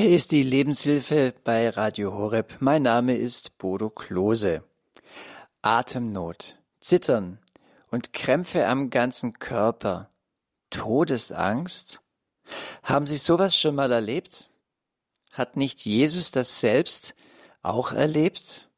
[0.00, 2.58] Hier ist die Lebenshilfe bei Radio Horeb.
[2.60, 4.62] Mein Name ist Bodo Klose.
[5.60, 7.40] Atemnot, Zittern
[7.90, 10.08] und Krämpfe am ganzen Körper,
[10.70, 12.00] Todesangst.
[12.84, 14.50] Haben Sie sowas schon mal erlebt?
[15.32, 17.16] Hat nicht Jesus das selbst
[17.62, 18.70] auch erlebt?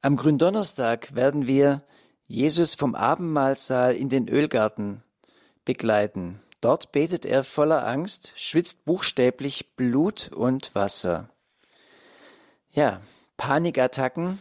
[0.00, 1.82] Am Gründonnerstag werden wir
[2.28, 5.02] Jesus vom Abendmahlsaal in den Ölgarten
[5.64, 6.40] begleiten.
[6.60, 11.30] Dort betet er voller Angst, schwitzt buchstäblich Blut und Wasser.
[12.72, 13.00] Ja,
[13.36, 14.38] Panikattacken,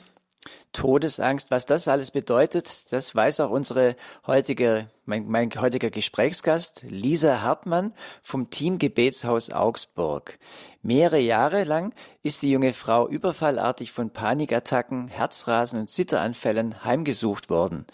[0.75, 3.95] Todesangst, was das alles bedeutet, das weiß auch unsere
[4.27, 10.38] heutige, mein, mein heutiger Gesprächsgast, Lisa Hartmann vom Team Gebetshaus Augsburg.
[10.83, 11.93] Mehrere Jahre lang
[12.23, 17.85] ist die junge Frau überfallartig von Panikattacken, Herzrasen und Zitteranfällen heimgesucht worden.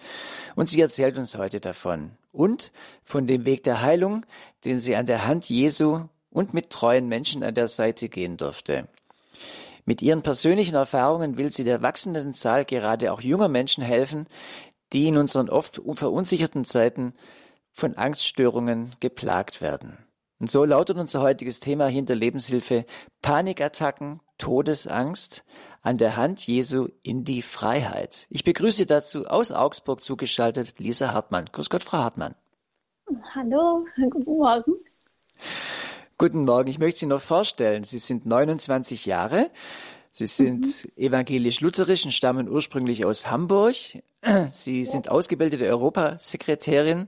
[0.55, 2.09] Und sie erzählt uns heute davon.
[2.31, 2.71] Und
[3.03, 4.25] von dem Weg der Heilung,
[4.65, 8.87] den sie an der Hand Jesu und mit treuen Menschen an der Seite gehen durfte.
[9.91, 14.25] Mit ihren persönlichen Erfahrungen will sie der wachsenden Zahl gerade auch junger Menschen helfen,
[14.93, 17.13] die in unseren oft verunsicherten Zeiten
[17.73, 19.97] von Angststörungen geplagt werden.
[20.39, 22.85] Und so lautet unser heutiges Thema hinter Lebenshilfe
[23.21, 25.43] Panikattacken, Todesangst
[25.81, 28.27] an der Hand Jesu in die Freiheit.
[28.29, 31.49] Ich begrüße dazu aus Augsburg zugeschaltet Lisa Hartmann.
[31.51, 32.35] Grüß Gott, Frau Hartmann.
[33.35, 34.73] Hallo, guten Morgen.
[36.21, 37.83] Guten Morgen, ich möchte Sie noch vorstellen.
[37.83, 39.49] Sie sind 29 Jahre.
[40.11, 41.05] Sie sind mhm.
[41.05, 43.73] evangelisch-lutherisch und stammen ursprünglich aus Hamburg.
[44.51, 47.07] Sie sind ausgebildete Europasekretärin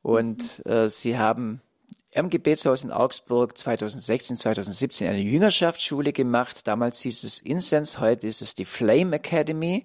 [0.00, 0.72] und mhm.
[0.72, 1.60] äh, Sie haben
[2.14, 6.66] am Gebetshaus in Augsburg 2016, 2017 eine Jüngerschaftsschule gemacht.
[6.66, 9.84] Damals hieß es Incense, heute ist es die Flame Academy.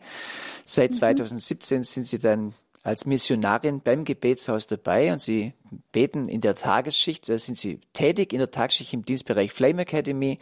[0.66, 1.84] Seit 2017 mhm.
[1.84, 2.54] sind Sie dann
[2.88, 5.54] als Missionarin beim Gebetshaus dabei und sie
[5.92, 10.40] beten in der Tagesschicht, da sind sie tätig in der Tagesschicht im Dienstbereich Flame Academy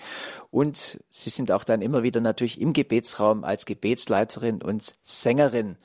[0.51, 5.77] und sie sind auch dann immer wieder natürlich im Gebetsraum als Gebetsleiterin und Sängerin.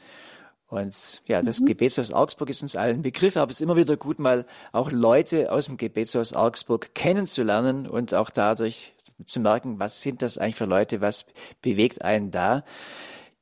[0.67, 1.65] Und ja, das mhm.
[1.65, 4.93] Gebetshaus Augsburg ist uns allen ein Begriff, aber es ist immer wieder gut, mal auch
[4.93, 8.93] Leute aus dem Gebetshaus Augsburg kennenzulernen und auch dadurch
[9.25, 11.25] zu merken, was sind das eigentlich für Leute, was
[11.63, 12.65] bewegt einen da.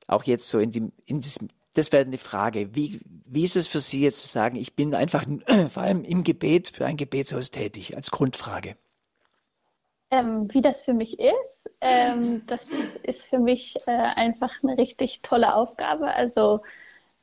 [0.06, 2.74] Auch jetzt so in, die, in diesem das wäre eine Frage.
[2.74, 5.24] Wie, wie ist es für Sie jetzt zu sagen, ich bin einfach
[5.70, 8.76] vor allem im Gebet für ein Gebetshaus tätig, als Grundfrage?
[10.10, 12.64] Ähm, wie das für mich ist, ähm, das
[13.02, 16.06] ist für mich äh, einfach eine richtig tolle Aufgabe.
[16.14, 16.62] Also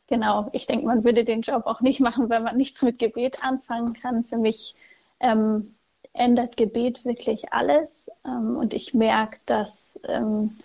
[0.08, 3.44] genau, ich denke, man würde den Job auch nicht machen, wenn man nichts mit Gebet
[3.44, 4.24] anfangen kann.
[4.26, 4.76] Für mich
[5.20, 5.76] ähm,
[6.14, 10.56] ändert Gebet wirklich alles ähm, und ich merke, dass ähm,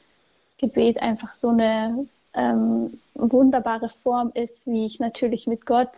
[0.58, 5.90] Gebet einfach so eine ähm, wunderbare Form ist, wie ich natürlich mit Gott,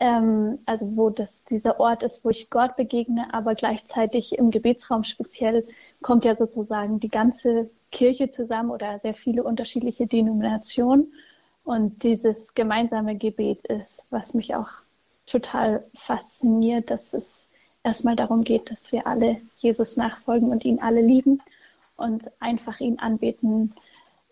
[0.00, 5.04] ähm, also wo das dieser Ort ist, wo ich Gott begegne, aber gleichzeitig im Gebetsraum
[5.04, 5.66] speziell
[6.02, 11.12] kommt ja sozusagen die ganze Kirche zusammen oder sehr viele unterschiedliche Denominationen.
[11.64, 14.68] Und dieses gemeinsame Gebet ist, was mich auch
[15.26, 17.46] total fasziniert, dass es
[17.82, 21.42] erstmal darum geht, dass wir alle Jesus nachfolgen und ihn alle lieben
[21.96, 23.74] und einfach ihn anbeten,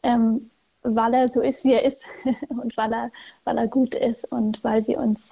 [0.02, 0.50] ähm,
[0.94, 2.02] weil er so ist, wie er ist
[2.48, 3.10] und weil er,
[3.44, 5.30] weil er gut ist und weil wir uns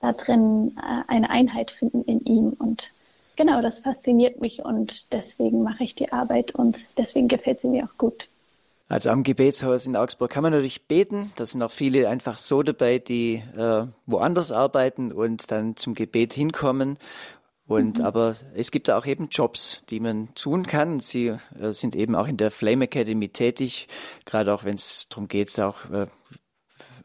[0.00, 2.56] da drin äh, eine Einheit finden in ihm.
[2.58, 2.92] Und
[3.36, 7.84] genau, das fasziniert mich und deswegen mache ich die Arbeit und deswegen gefällt sie mir
[7.84, 8.28] auch gut.
[8.88, 11.32] Also am Gebetshaus in Augsburg kann man natürlich beten.
[11.36, 16.32] Da sind auch viele einfach so dabei, die äh, woanders arbeiten und dann zum Gebet
[16.32, 16.98] hinkommen.
[17.70, 18.04] Und mhm.
[18.04, 20.98] aber es gibt auch eben Jobs, die man tun kann.
[20.98, 23.86] Sie äh, sind eben auch in der Flame Academy tätig,
[24.24, 26.06] gerade auch wenn es darum geht, auch äh,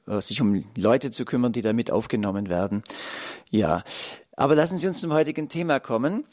[0.08, 2.82] äh, sich um Leute zu kümmern, die damit aufgenommen werden.
[3.52, 3.84] Ja,
[4.36, 6.26] aber lassen Sie uns zum heutigen Thema kommen.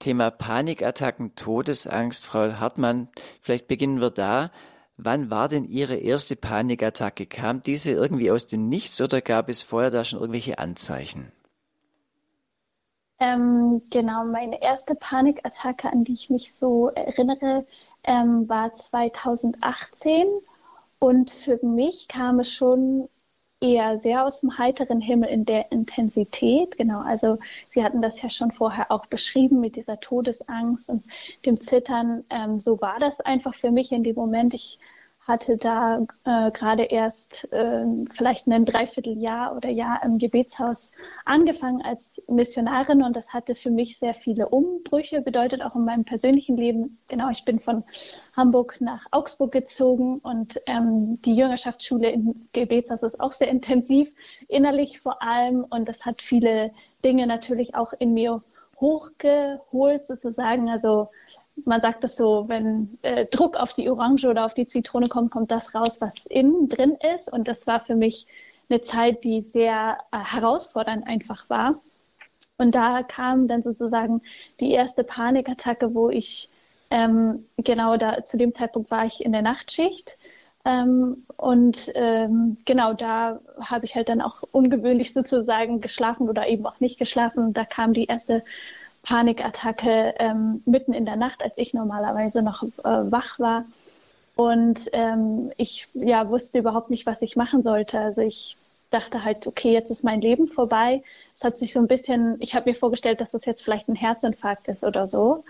[0.00, 2.26] Thema Panikattacken, Todesangst.
[2.26, 4.50] Frau Hartmann, vielleicht beginnen wir da.
[4.96, 7.26] Wann war denn Ihre erste Panikattacke?
[7.26, 11.30] Kam diese irgendwie aus dem Nichts oder gab es vorher da schon irgendwelche Anzeichen?
[13.18, 17.66] Ähm, genau, meine erste Panikattacke, an die ich mich so erinnere,
[18.04, 20.26] ähm, war 2018.
[20.98, 23.08] Und für mich kam es schon
[23.60, 26.76] eher sehr aus dem heiteren Himmel in der Intensität.
[26.78, 31.04] Genau, also Sie hatten das ja schon vorher auch beschrieben mit dieser Todesangst und
[31.46, 32.24] dem Zittern.
[32.30, 34.52] Ähm, so war das einfach für mich in dem Moment.
[34.54, 34.78] Ich
[35.26, 37.84] hatte da äh, gerade erst äh,
[38.14, 40.92] vielleicht ein Dreivierteljahr oder Jahr im Gebetshaus
[41.24, 46.04] angefangen als Missionarin und das hatte für mich sehr viele Umbrüche, bedeutet auch in meinem
[46.04, 46.98] persönlichen Leben.
[47.08, 47.82] Genau, ich bin von
[48.36, 54.12] Hamburg nach Augsburg gezogen und ähm, die Jüngerschaftsschule im Gebetshaus ist auch sehr intensiv,
[54.46, 56.70] innerlich vor allem und das hat viele
[57.04, 58.42] Dinge natürlich auch in mir
[58.80, 60.68] hochgeholt sozusagen.
[60.68, 61.08] Also
[61.64, 65.30] man sagt das so, wenn äh, Druck auf die Orange oder auf die Zitrone kommt,
[65.30, 67.32] kommt das raus, was innen drin ist.
[67.32, 68.26] Und das war für mich
[68.68, 71.76] eine Zeit, die sehr äh, herausfordernd einfach war.
[72.58, 74.22] Und da kam dann sozusagen
[74.60, 76.50] die erste Panikattacke, wo ich
[76.90, 80.18] ähm, genau da zu dem Zeitpunkt war ich in der Nachtschicht.
[80.66, 86.66] Ähm, und ähm, genau da habe ich halt dann auch ungewöhnlich sozusagen geschlafen oder eben
[86.66, 87.54] auch nicht geschlafen.
[87.54, 88.42] Da kam die erste
[89.04, 93.64] Panikattacke ähm, mitten in der Nacht, als ich normalerweise noch äh, wach war.
[94.34, 98.00] Und ähm, ich ja, wusste überhaupt nicht, was ich machen sollte.
[98.00, 98.56] Also ich
[98.90, 101.04] dachte halt, okay, jetzt ist mein Leben vorbei.
[101.36, 103.94] Es hat sich so ein bisschen, ich habe mir vorgestellt, dass das jetzt vielleicht ein
[103.94, 105.44] Herzinfarkt ist oder so.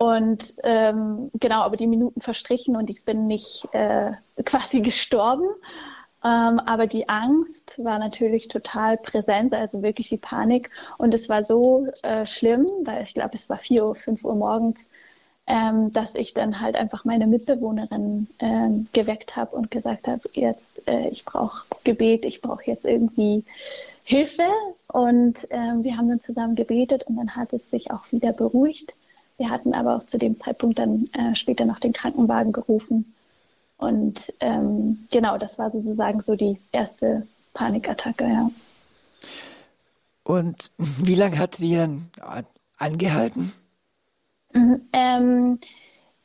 [0.00, 4.12] Und ähm, genau, aber die Minuten verstrichen und ich bin nicht äh,
[4.46, 5.44] quasi gestorben.
[6.24, 10.70] Ähm, aber die Angst war natürlich total präsent, also wirklich die Panik.
[10.96, 14.34] Und es war so äh, schlimm, weil ich glaube, es war 4 Uhr, 5 Uhr
[14.36, 14.90] morgens,
[15.46, 20.80] ähm, dass ich dann halt einfach meine Mitbewohnerin äh, geweckt habe und gesagt habe, jetzt,
[20.88, 23.44] äh, ich brauche Gebet, ich brauche jetzt irgendwie
[24.04, 24.48] Hilfe.
[24.88, 28.94] Und äh, wir haben dann zusammen gebetet und dann hat es sich auch wieder beruhigt.
[29.40, 33.14] Wir hatten aber auch zu dem Zeitpunkt dann äh, später noch den Krankenwagen gerufen.
[33.78, 38.50] Und ähm, genau, das war sozusagen so die erste Panikattacke, ja.
[40.24, 42.10] Und wie lange hat die dann
[42.76, 43.54] angehalten?
[44.52, 45.58] Mhm, ähm,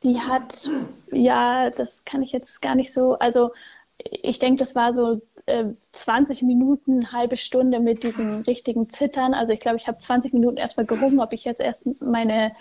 [0.03, 0.69] die hat,
[1.13, 3.51] ja, das kann ich jetzt gar nicht so, also
[3.97, 9.33] ich denke, das war so äh, 20 Minuten, halbe Stunde mit diesem richtigen Zittern.
[9.33, 12.51] Also ich glaube, ich habe 20 Minuten erstmal gerungen, ob ich jetzt erst meine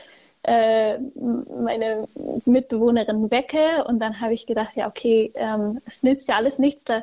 [0.45, 2.07] äh, meine
[2.45, 6.85] Mitbewohnerin wecke und dann habe ich gedacht, ja okay, ähm, es nützt ja alles nichts.
[6.85, 7.03] Da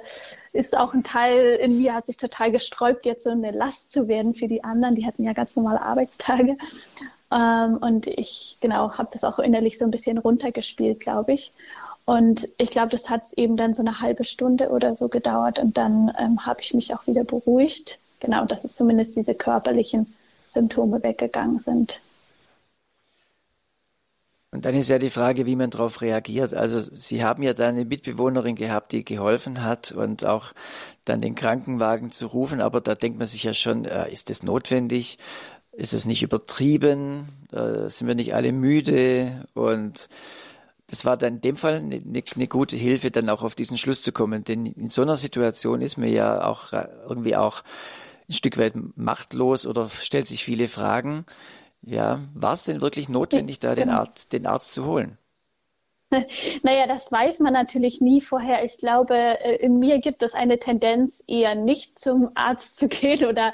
[0.54, 4.08] ist auch ein Teil in mir hat sich total gesträubt, jetzt so eine Last zu
[4.08, 4.96] werden für die anderen.
[4.96, 6.56] Die hatten ja ganz normale Arbeitstage
[7.32, 11.54] ähm, und ich genau habe das auch innerlich so ein bisschen runtergespielt, glaube ich.
[12.06, 15.78] Und ich glaube, das hat eben dann so eine halbe Stunde oder so gedauert und
[15.78, 18.00] dann ähm, habe ich mich auch wieder beruhigt.
[18.20, 20.14] Genau, dass es zumindest diese körperlichen
[20.48, 22.02] Symptome weggegangen sind.
[24.54, 26.54] Und dann ist ja die Frage, wie man darauf reagiert.
[26.54, 30.52] Also Sie haben ja da eine Mitbewohnerin gehabt, die geholfen hat und auch
[31.06, 32.60] dann den Krankenwagen zu rufen.
[32.60, 35.18] Aber da denkt man sich ja schon, äh, ist das notwendig?
[35.72, 37.30] Ist es nicht übertrieben?
[37.54, 39.48] Äh, sind wir nicht alle müde?
[39.54, 40.10] Und
[40.88, 44.04] das war dann in dem Fall eine, eine, gute Hilfe, dann auch auf diesen Schluss
[44.04, 44.44] zu kommen.
[44.44, 47.64] Denn in so einer Situation ist man ja auch äh, irgendwie auch
[48.28, 51.26] ein Stück weit machtlos oder stellt sich viele Fragen.
[51.84, 54.00] Ja, war es denn wirklich notwendig, da den, genau.
[54.00, 55.18] Arzt, den Arzt zu holen?
[56.64, 58.66] Naja, das weiß man natürlich nie vorher.
[58.66, 63.26] Ich glaube, äh, in mir gibt es eine Tendenz, eher nicht zum Arzt zu gehen
[63.26, 63.54] oder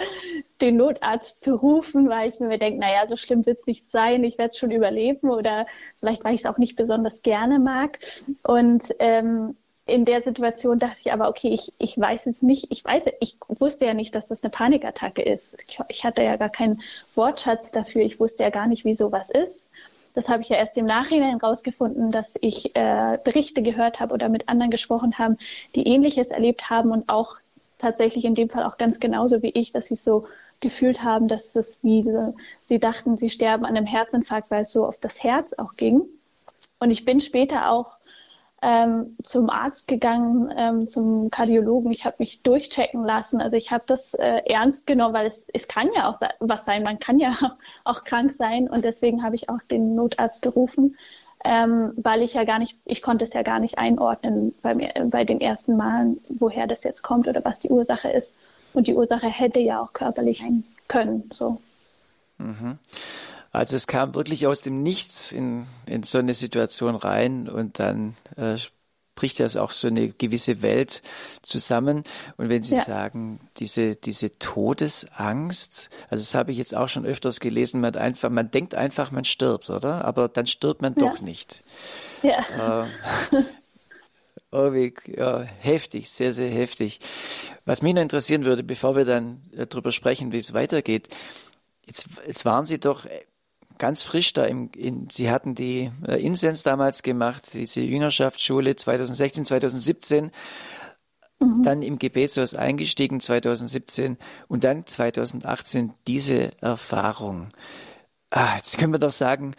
[0.62, 4.24] den Notarzt zu rufen, weil ich mir denke, naja, so schlimm wird es nicht sein,
[4.24, 5.68] ich werde es schon überleben oder
[6.00, 8.00] vielleicht, weil ich es auch nicht besonders gerne mag.
[8.44, 9.56] Und ähm,
[9.88, 13.38] in der Situation dachte ich aber, okay, ich, ich weiß jetzt nicht, ich weiß, ich
[13.48, 15.64] wusste ja nicht, dass das eine Panikattacke ist.
[15.68, 16.82] Ich, ich hatte ja gar keinen
[17.16, 18.02] Wortschatz dafür.
[18.02, 19.70] Ich wusste ja gar nicht, wie sowas ist.
[20.14, 24.30] Das habe ich ja erst im Nachhinein rausgefunden, dass ich äh, Berichte gehört habe oder
[24.30, 25.38] mit anderen gesprochen haben,
[25.76, 27.38] die Ähnliches erlebt haben und auch
[27.78, 30.26] tatsächlich in dem Fall auch ganz genauso wie ich, dass sie so
[30.60, 32.04] gefühlt haben, dass es wie
[32.64, 36.02] sie dachten, sie sterben an einem Herzinfarkt, weil es so auf das Herz auch ging.
[36.80, 37.97] Und ich bin später auch
[38.62, 41.92] ähm, zum Arzt gegangen, ähm, zum Kardiologen.
[41.92, 43.40] Ich habe mich durchchecken lassen.
[43.40, 46.84] Also ich habe das äh, ernst genommen, weil es, es kann ja auch was sein.
[46.84, 47.32] Man kann ja
[47.84, 50.98] auch krank sein und deswegen habe ich auch den Notarzt gerufen,
[51.46, 54.92] ähm, weil ich ja gar nicht, ich konnte es ja gar nicht einordnen bei, mir,
[55.06, 58.36] bei den ersten Malen, woher das jetzt kommt oder was die Ursache ist.
[58.74, 61.30] Und die Ursache hätte ja auch körperlich sein können.
[61.32, 61.60] So.
[62.38, 62.80] Mhm.
[63.58, 68.16] Also es kam wirklich aus dem Nichts in, in so eine Situation rein und dann
[68.36, 68.58] äh,
[69.16, 71.02] bricht ja auch so eine gewisse Welt
[71.42, 72.04] zusammen.
[72.38, 72.84] Und wenn Sie ja.
[72.84, 78.30] sagen, diese, diese Todesangst, also das habe ich jetzt auch schon öfters gelesen, man einfach,
[78.30, 80.06] man denkt einfach, man stirbt, oder?
[80.06, 81.00] Aber dann stirbt man ja.
[81.00, 81.64] doch nicht.
[82.22, 82.88] Ja.
[83.32, 83.44] Äh,
[84.50, 87.02] irgendwie, ja, heftig, sehr, sehr heftig.
[87.66, 91.10] Was mich noch interessieren würde, bevor wir dann äh, darüber sprechen, wie es weitergeht,
[91.86, 93.06] jetzt, jetzt waren Sie doch
[93.78, 99.46] ganz frisch da im, in, Sie hatten die äh, Insens damals gemacht, diese Jüngerschaftsschule 2016,
[99.46, 100.32] 2017,
[101.40, 101.64] mhm.
[101.64, 104.18] dann im Gebetshaus eingestiegen 2017
[104.48, 107.50] und dann 2018 diese Erfahrung.
[108.30, 109.56] Ah, jetzt können wir doch sagen,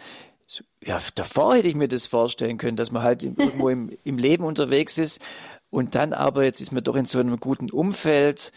[0.83, 4.43] ja, davor hätte ich mir das vorstellen können, dass man halt irgendwo im, im Leben
[4.43, 5.21] unterwegs ist
[5.69, 8.51] und dann aber jetzt ist man doch in so einem guten Umfeld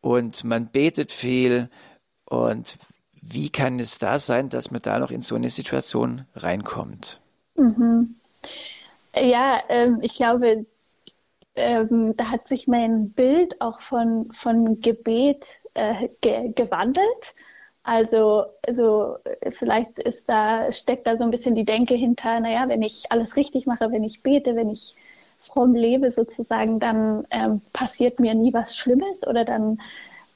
[0.00, 1.70] und man betet viel
[2.24, 2.76] und
[3.28, 7.20] Wie kann es da sein, dass man da noch in so eine Situation reinkommt?
[7.56, 8.14] Mhm.
[9.14, 10.66] Ja, ähm, ich glaube,
[11.56, 17.34] ähm, da hat sich mein Bild auch von, von Gebet äh, ge gewandelt.
[17.82, 19.16] Also, also
[19.50, 23.36] vielleicht ist da, steckt da so ein bisschen die Denke hinter, naja, wenn ich alles
[23.36, 24.96] richtig mache, wenn ich bete, wenn ich
[25.38, 29.80] fromm lebe sozusagen, dann ähm, passiert mir nie was Schlimmes oder dann,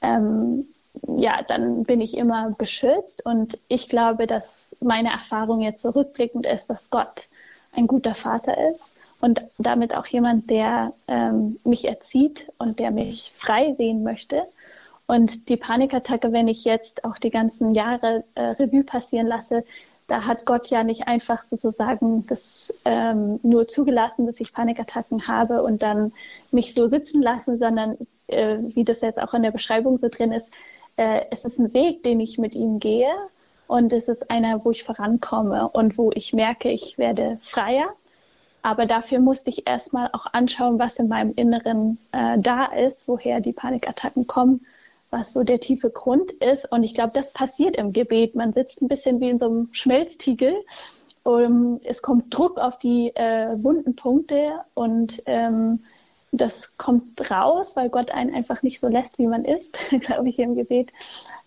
[0.01, 0.67] ähm,
[1.07, 3.25] ja, dann bin ich immer beschützt.
[3.25, 7.27] Und ich glaube, dass meine Erfahrung jetzt zurückblickend ist, dass Gott
[7.73, 13.33] ein guter Vater ist und damit auch jemand, der ähm, mich erzieht und der mich
[13.37, 14.43] frei sehen möchte.
[15.07, 19.63] Und die Panikattacke, wenn ich jetzt auch die ganzen Jahre äh, Revue passieren lasse,
[20.07, 25.63] da hat Gott ja nicht einfach sozusagen das ähm, nur zugelassen, dass ich Panikattacken habe
[25.63, 26.11] und dann
[26.51, 30.31] mich so sitzen lassen, sondern äh, wie das jetzt auch in der Beschreibung so drin
[30.31, 30.51] ist,
[30.97, 33.11] äh, es ist ein Weg, den ich mit ihm gehe
[33.67, 37.89] und es ist einer, wo ich vorankomme und wo ich merke, ich werde freier.
[38.63, 43.39] Aber dafür musste ich erstmal auch anschauen, was in meinem Inneren äh, da ist, woher
[43.39, 44.65] die Panikattacken kommen
[45.11, 46.71] was so der tiefe Grund ist.
[46.71, 48.33] Und ich glaube, das passiert im Gebet.
[48.33, 50.55] Man sitzt ein bisschen wie in so einem Schmelztiegel.
[51.23, 55.83] Um, es kommt Druck auf die äh, wunden Punkte und ähm,
[56.31, 60.39] das kommt raus, weil Gott einen einfach nicht so lässt, wie man ist, glaube ich,
[60.39, 60.91] im Gebet,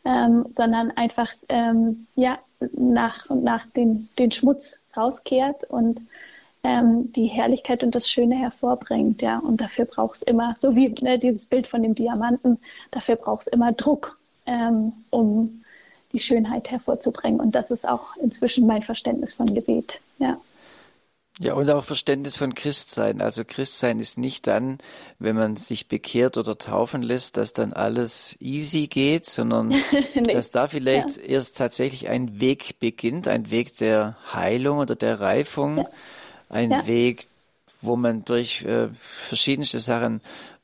[0.05, 2.39] ähm, sondern einfach ähm, ja,
[2.73, 6.01] nach und nach den, den Schmutz rauskehrt und
[6.63, 9.23] ähm, die Herrlichkeit und das Schöne hervorbringt.
[9.23, 9.39] Ja?
[9.39, 12.59] Und dafür braucht es immer, so wie ne, dieses Bild von dem Diamanten,
[12.91, 15.63] dafür braucht es immer Druck, ähm, um
[16.13, 17.41] die Schönheit hervorzubringen.
[17.41, 20.01] Und das ist auch inzwischen mein Verständnis von Gebet.
[20.19, 20.39] Ja.
[21.41, 23.21] Ja, und auch Verständnis von Christsein.
[23.21, 24.79] Also Christsein ist nicht dann,
[25.19, 29.69] wenn man sich bekehrt oder taufen lässt, dass dann alles easy geht, sondern
[30.15, 30.33] nee.
[30.33, 31.23] dass da vielleicht ja.
[31.25, 35.79] erst tatsächlich ein Weg beginnt, ein Weg der Heilung oder der Reifung.
[35.79, 35.89] Ja
[36.55, 36.87] ein ja.
[36.87, 37.27] Weg,
[37.83, 40.21] wo man durch äh, verschiedenste Sachen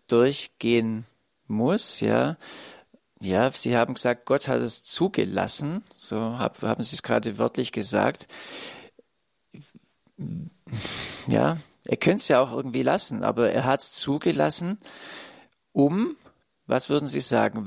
[0.06, 1.04] durchgehen
[1.46, 2.36] muss, ja.
[3.22, 7.70] Ja, Sie haben gesagt, Gott hat es zugelassen, so hab, haben Sie es gerade wörtlich
[7.70, 8.28] gesagt.
[11.26, 14.78] Ja, er könnte es ja auch irgendwie lassen, aber er hat es zugelassen,
[15.72, 16.16] um,
[16.66, 17.66] was würden Sie sagen,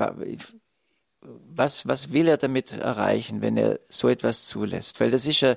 [1.22, 5.00] was, was will er damit erreichen, wenn er so etwas zulässt?
[5.00, 5.55] Weil das ist ja,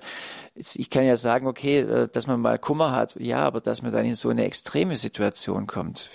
[0.54, 3.92] ich kann ja sagen, okay, äh, dass man mal Kummer hat, ja, aber dass man
[3.92, 6.10] dann in so eine extreme Situation kommt.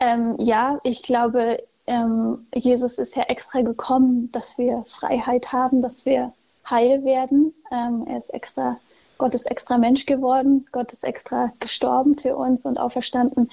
[0.00, 6.04] Ähm, ja, ich glaube, ähm, Jesus ist ja extra gekommen, dass wir Freiheit haben, dass
[6.04, 6.32] wir
[6.68, 7.54] heil werden.
[7.70, 8.78] Ähm, er ist extra,
[9.18, 13.50] Gott ist extra Mensch geworden, Gott ist extra gestorben für uns und auferstanden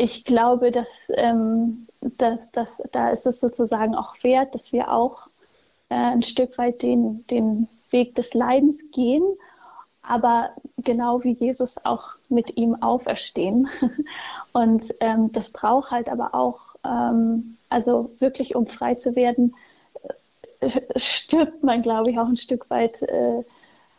[0.00, 5.26] ich glaube, dass, ähm, dass, dass da ist es sozusagen auch wert, dass wir auch
[5.90, 9.22] äh, ein Stück weit den, den Weg des Leidens gehen,
[10.00, 13.68] aber genau wie Jesus auch mit ihm auferstehen.
[14.54, 19.54] Und ähm, das braucht halt aber auch, ähm, also wirklich um frei zu werden,
[20.60, 23.44] äh, stirbt man, glaube ich, auch ein Stück weit, äh,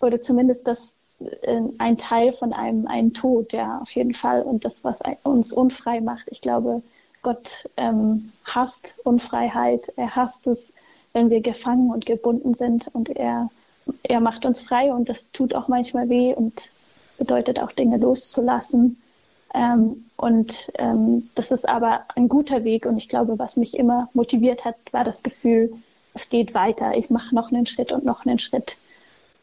[0.02, 0.94] oder zumindest das,
[1.78, 4.42] ein Teil von einem, einem Tod, ja, auf jeden Fall.
[4.42, 6.28] Und das, was uns unfrei macht.
[6.32, 6.82] Ich glaube,
[7.22, 9.94] Gott ähm, hasst Unfreiheit.
[9.96, 10.74] Er hasst es,
[11.14, 12.90] wenn wir gefangen und gebunden sind.
[12.94, 13.50] Und er,
[14.04, 14.92] er macht uns frei.
[14.94, 16.70] Und das tut auch manchmal weh und
[17.18, 19.02] bedeutet auch Dinge loszulassen.
[19.54, 22.86] Ähm, und ähm, das ist aber ein guter Weg.
[22.86, 25.74] Und ich glaube, was mich immer motiviert hat, war das Gefühl,
[26.14, 26.98] es geht weiter.
[26.98, 28.78] Ich mache noch einen Schritt und noch einen Schritt.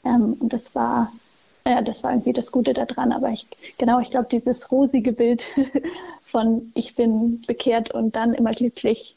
[0.05, 1.13] Ähm, und das war
[1.69, 3.13] ja, das war irgendwie das Gute daran.
[3.13, 3.47] Aber ich,
[3.77, 5.45] genau, ich glaube, dieses rosige Bild
[6.25, 9.15] von ich bin bekehrt und dann immer glücklich,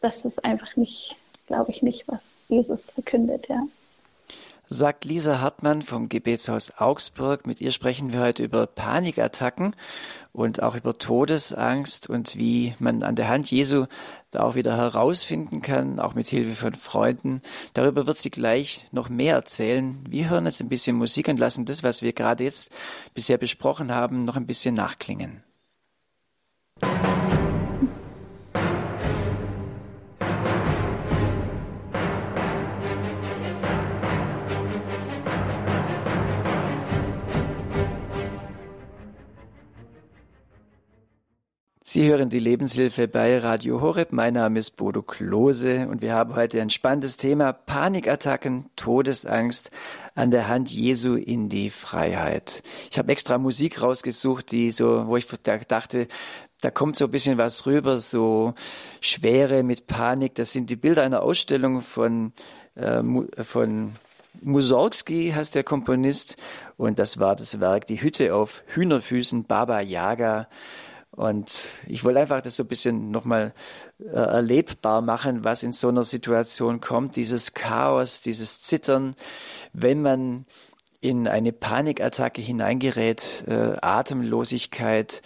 [0.00, 3.66] das ist einfach nicht, glaube ich, nicht, was Jesus verkündet, ja
[4.72, 7.44] sagt Lisa Hartmann vom Gebetshaus Augsburg.
[7.44, 9.74] Mit ihr sprechen wir heute über Panikattacken
[10.32, 13.86] und auch über Todesangst und wie man an der Hand Jesu
[14.30, 17.42] da auch wieder herausfinden kann, auch mit Hilfe von Freunden.
[17.74, 20.04] Darüber wird sie gleich noch mehr erzählen.
[20.08, 22.70] Wir hören jetzt ein bisschen Musik und lassen das, was wir gerade jetzt
[23.12, 25.42] bisher besprochen haben, noch ein bisschen nachklingen.
[41.92, 44.12] Sie hören die Lebenshilfe bei Radio Horeb.
[44.12, 49.72] Mein Name ist Bodo Klose und wir haben heute ein spannendes Thema Panikattacken, Todesangst
[50.14, 52.62] an der Hand Jesu in die Freiheit.
[52.92, 56.06] Ich habe extra Musik rausgesucht, die so, wo ich dachte,
[56.60, 58.54] da kommt so ein bisschen was rüber, so
[59.00, 60.36] Schwere mit Panik.
[60.36, 62.32] Das sind die Bilder einer Ausstellung von,
[62.76, 63.02] äh,
[63.42, 63.96] von
[64.42, 66.36] Mussorgsky heißt der Komponist
[66.76, 70.46] und das war das Werk Die Hütte auf Hühnerfüßen, Baba Yaga.
[71.12, 73.52] Und ich wollte einfach das so ein bisschen nochmal
[73.98, 77.16] äh, erlebbar machen, was in so einer Situation kommt.
[77.16, 79.16] Dieses Chaos, dieses Zittern,
[79.72, 80.46] wenn man
[81.00, 85.22] in eine Panikattacke hineingerät, äh, Atemlosigkeit,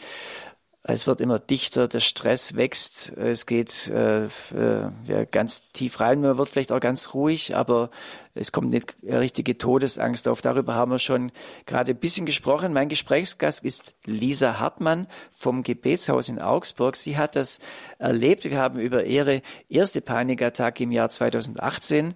[0.87, 6.21] es wird immer dichter, der Stress wächst, es geht äh, äh, ja, ganz tief rein,
[6.21, 7.89] man wird vielleicht auch ganz ruhig, aber
[8.35, 10.43] es kommt eine richtige Todesangst auf.
[10.43, 11.33] Darüber haben wir schon
[11.65, 12.75] gerade ein bisschen gesprochen.
[12.75, 16.97] Mein Gesprächsgast ist Lisa Hartmann vom Gebetshaus in Augsburg.
[16.97, 17.61] Sie hat das
[17.99, 18.45] erlebt.
[18.45, 22.15] Wir haben über ihre erste Panikattacke im Jahr 2018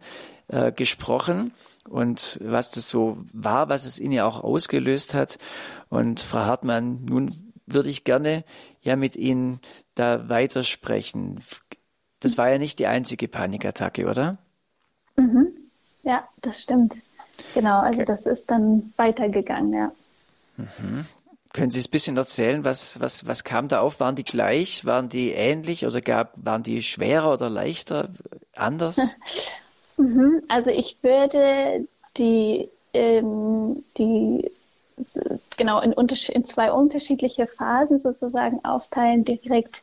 [0.49, 1.53] äh, gesprochen
[1.89, 5.39] und was das so war, was es in ihr auch ausgelöst hat.
[5.89, 8.45] Und Frau Hartmann, nun würde ich gerne
[8.83, 9.61] ja mit Ihnen
[9.95, 11.41] da weitersprechen.
[12.21, 14.39] Das war ja nicht die einzige Panikattacke, oder?
[15.17, 15.49] Mhm.
[16.03, 16.95] Ja, das stimmt.
[17.55, 18.05] Genau, also okay.
[18.07, 19.93] das ist dann weitergegangen, ja.
[20.57, 21.05] Mhm.
[21.53, 24.01] Können Sie es ein bisschen erzählen, was, was, was kam da auf?
[24.01, 24.85] Waren die gleich?
[24.85, 28.11] Waren die ähnlich oder gab, waren die schwerer oder leichter?
[28.55, 29.17] Anders?
[29.97, 30.43] mhm.
[30.49, 34.51] Also ich würde die, ähm, die
[35.57, 39.25] genau in, in zwei unterschiedliche Phasen sozusagen aufteilen.
[39.25, 39.83] Direkt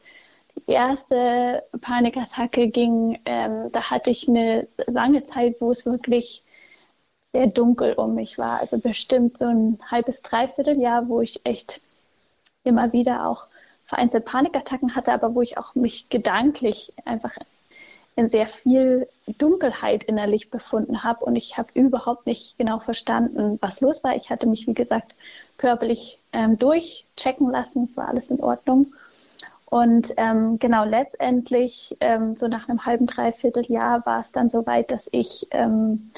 [0.67, 6.43] die erste Panikattacke ging, ähm, da hatte ich eine lange Zeit, wo es wirklich
[7.19, 8.60] sehr dunkel um mich war.
[8.60, 11.81] Also bestimmt so ein halbes, dreiviertel Jahr, wo ich echt
[12.63, 13.48] immer wieder auch
[13.84, 17.36] vereinzelt Panikattacken hatte, aber wo ich auch mich gedanklich einfach
[18.15, 19.07] in sehr viel
[19.38, 24.15] Dunkelheit innerlich befunden habe und ich habe überhaupt nicht genau verstanden, was los war.
[24.15, 25.15] Ich hatte mich, wie gesagt,
[25.57, 28.93] körperlich ähm, durchchecken lassen, es war alles in Ordnung.
[29.65, 34.65] Und ähm, genau, letztendlich, ähm, so nach einem halben, dreiviertel Jahr war es dann so
[34.65, 36.12] weit, dass ich ähm,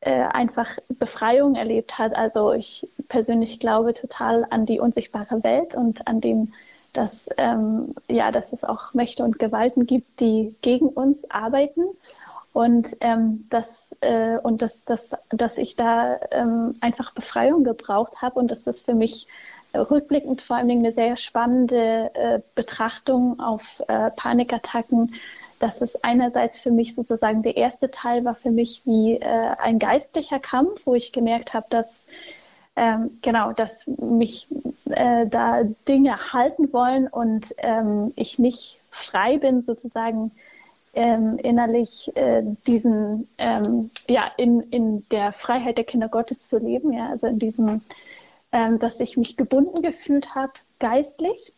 [0.00, 2.14] äh, einfach Befreiung erlebt hat.
[2.14, 6.52] Also ich persönlich glaube total an die unsichtbare Welt und an dem
[6.94, 11.82] dass, ähm, ja, dass es auch Mächte und Gewalten gibt, die gegen uns arbeiten.
[12.52, 18.38] Und ähm, dass äh, und dass, dass, dass ich da ähm, einfach Befreiung gebraucht habe
[18.38, 19.26] und dass das für mich
[19.74, 25.14] rückblickend vor allen Dingen eine sehr spannende äh, Betrachtung auf äh, Panikattacken,
[25.58, 29.78] dass es einerseits für mich sozusagen der erste Teil war für mich wie äh, ein
[29.78, 32.04] geistlicher Kampf, wo ich gemerkt habe, dass
[32.76, 34.48] ähm, genau, dass mich
[34.90, 40.32] äh, da Dinge halten wollen und ähm, ich nicht frei bin, sozusagen
[40.94, 46.92] ähm, innerlich äh, diesen, ähm, ja, in, in der Freiheit der Kinder Gottes zu leben,
[46.92, 47.80] ja, also in diesem,
[48.52, 51.54] ähm, dass ich mich gebunden gefühlt habe, geistlich.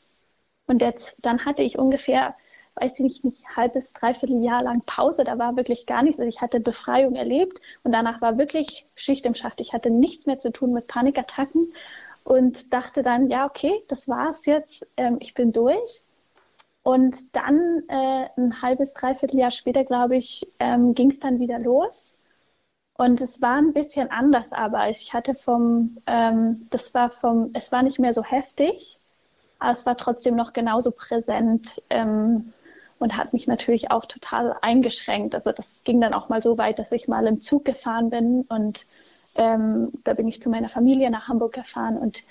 [0.66, 2.34] Und jetzt, dann hatte ich ungefähr
[2.76, 5.24] weiß ich nicht, ein halbes, dreiviertel Jahr lang Pause.
[5.24, 6.20] Da war wirklich gar nichts.
[6.20, 9.60] Also ich hatte Befreiung erlebt und danach war wirklich Schicht im Schacht.
[9.60, 11.72] Ich hatte nichts mehr zu tun mit Panikattacken
[12.24, 14.86] und dachte dann, ja, okay, das war's jetzt.
[14.96, 16.04] Ähm, ich bin durch.
[16.82, 21.58] Und dann äh, ein halbes, dreiviertel Jahr später, glaube ich, ähm, ging es dann wieder
[21.58, 22.18] los.
[22.94, 27.72] Und es war ein bisschen anders, aber ich hatte vom, ähm, das war vom, es
[27.72, 28.98] war nicht mehr so heftig,
[29.58, 31.82] aber es war trotzdem noch genauso präsent.
[31.90, 32.52] Ähm,
[32.98, 35.34] und hat mich natürlich auch total eingeschränkt.
[35.34, 38.42] Also das ging dann auch mal so weit, dass ich mal im Zug gefahren bin
[38.48, 38.86] und
[39.36, 42.24] ähm, da bin ich zu meiner Familie nach Hamburg gefahren und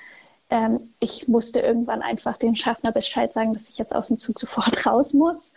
[0.49, 4.39] ähm, ich musste irgendwann einfach dem Schaffner Bescheid sagen, dass ich jetzt aus dem Zug
[4.39, 5.51] sofort raus muss.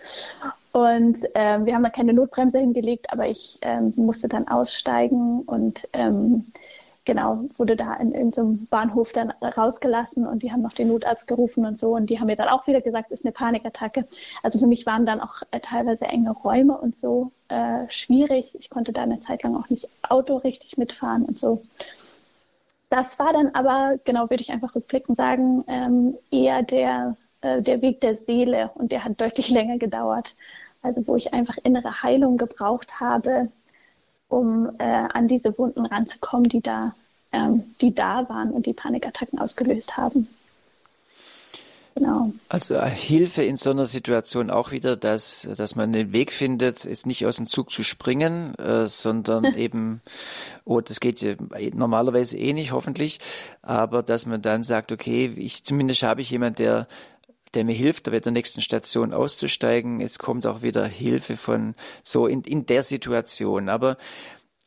[0.72, 5.88] Und ähm, wir haben da keine Notbremse hingelegt, aber ich ähm, musste dann aussteigen und
[5.92, 6.46] ähm,
[7.08, 11.64] genau, wurde da in irgendeinem Bahnhof dann rausgelassen und die haben noch den Notarzt gerufen
[11.64, 14.06] und so und die haben mir dann auch wieder gesagt, ist eine Panikattacke.
[14.42, 18.54] Also für mich waren dann auch äh, teilweise enge Räume und so äh, schwierig.
[18.58, 21.62] Ich konnte da eine Zeit lang auch nicht Auto richtig mitfahren und so.
[22.90, 27.80] Das war dann aber, genau, würde ich einfach rückblickend sagen, ähm, eher der, äh, der
[27.80, 30.36] Weg der Seele und der hat deutlich länger gedauert.
[30.82, 33.48] Also wo ich einfach innere Heilung gebraucht habe,
[34.28, 36.94] um äh, an diese Wunden ranzukommen, die da,
[37.32, 40.28] ähm, die da waren und die Panikattacken ausgelöst haben.
[41.98, 42.32] Genau.
[42.48, 46.84] Also äh, Hilfe in so einer Situation auch wieder, dass, dass man den Weg findet,
[46.84, 50.00] ist nicht aus dem Zug zu springen, äh, sondern eben,
[50.64, 51.34] oh, das geht ja
[51.74, 53.18] normalerweise eh nicht, hoffentlich,
[53.62, 56.86] aber dass man dann sagt, okay, ich zumindest habe ich jemand, der
[57.54, 60.00] der mir hilft, bei der nächsten Station auszusteigen.
[60.00, 63.68] Es kommt auch wieder Hilfe von so in, in der Situation.
[63.68, 63.96] Aber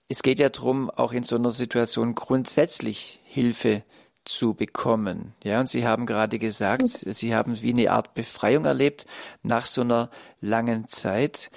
[0.07, 3.83] es geht ja darum, auch in so einer Situation grundsätzlich Hilfe
[4.25, 5.33] zu bekommen.
[5.43, 9.05] Ja, und Sie haben gerade gesagt, Sie haben wie eine Art Befreiung erlebt
[9.41, 10.09] nach so einer
[10.41, 11.49] langen Zeit.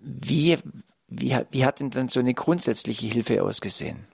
[0.00, 0.56] Wie,
[1.08, 4.06] wie, wie hat denn dann so eine grundsätzliche Hilfe ausgesehen?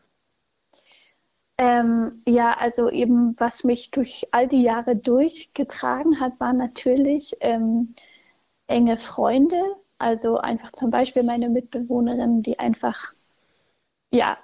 [1.56, 7.94] Ähm, ja, also eben, was mich durch all die Jahre durchgetragen hat, waren natürlich ähm,
[8.66, 9.60] enge Freunde.
[9.98, 13.14] Also einfach zum Beispiel meine Mitbewohnerinnen, die einfach,
[14.10, 14.38] ja,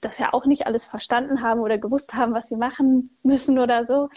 [0.00, 3.84] das ja auch nicht alles verstanden haben oder gewusst haben, was sie machen müssen oder
[3.86, 4.08] so.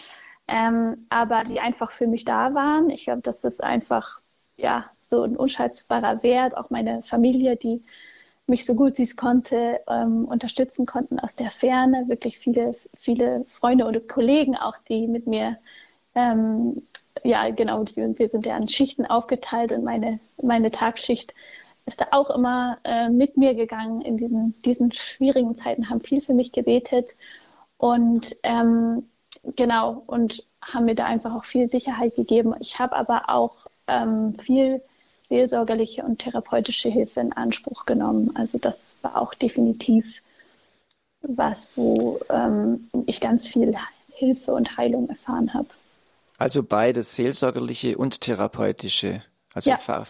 [0.48, 2.90] Ähm, aber die einfach für mich da waren.
[2.90, 4.20] Ich glaube, das ist einfach,
[4.56, 6.56] ja, so ein unschätzbarer Wert.
[6.56, 7.84] Auch meine Familie, die
[8.46, 12.08] mich so gut sie es konnte ähm, unterstützen konnten aus der Ferne.
[12.08, 15.58] Wirklich viele, viele Freunde und Kollegen auch, die mit mir,
[16.14, 16.82] ähm,
[17.24, 21.34] ja genau, wir sind ja an Schichten aufgeteilt und meine, meine Tagschicht
[21.86, 26.20] ist da auch immer äh, mit mir gegangen in diesen, diesen schwierigen Zeiten, haben viel
[26.20, 27.16] für mich gebetet
[27.78, 29.08] und ähm,
[29.54, 32.54] genau und haben mir da einfach auch viel Sicherheit gegeben.
[32.60, 34.82] Ich habe aber auch ähm, viel
[35.28, 38.30] seelsorgerliche und therapeutische Hilfe in Anspruch genommen.
[38.34, 40.22] Also das war auch definitiv
[41.22, 43.74] was, wo ähm, ich ganz viel
[44.12, 45.68] Hilfe und Heilung erfahren habe.
[46.38, 49.22] Also beides, seelsorgerliche und therapeutische.
[49.54, 50.04] Also ja.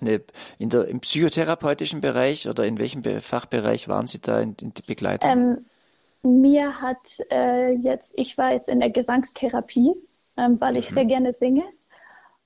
[0.00, 0.20] eine,
[0.58, 4.82] in der, im psychotherapeutischen Bereich oder in welchem Fachbereich waren Sie da in, in die
[4.82, 5.30] Begleitung?
[5.30, 5.64] Ähm,
[6.22, 6.98] mir hat
[7.30, 9.94] äh, jetzt, ich war jetzt in der Gesangstherapie,
[10.36, 10.94] ähm, weil ich mhm.
[10.94, 11.62] sehr gerne singe.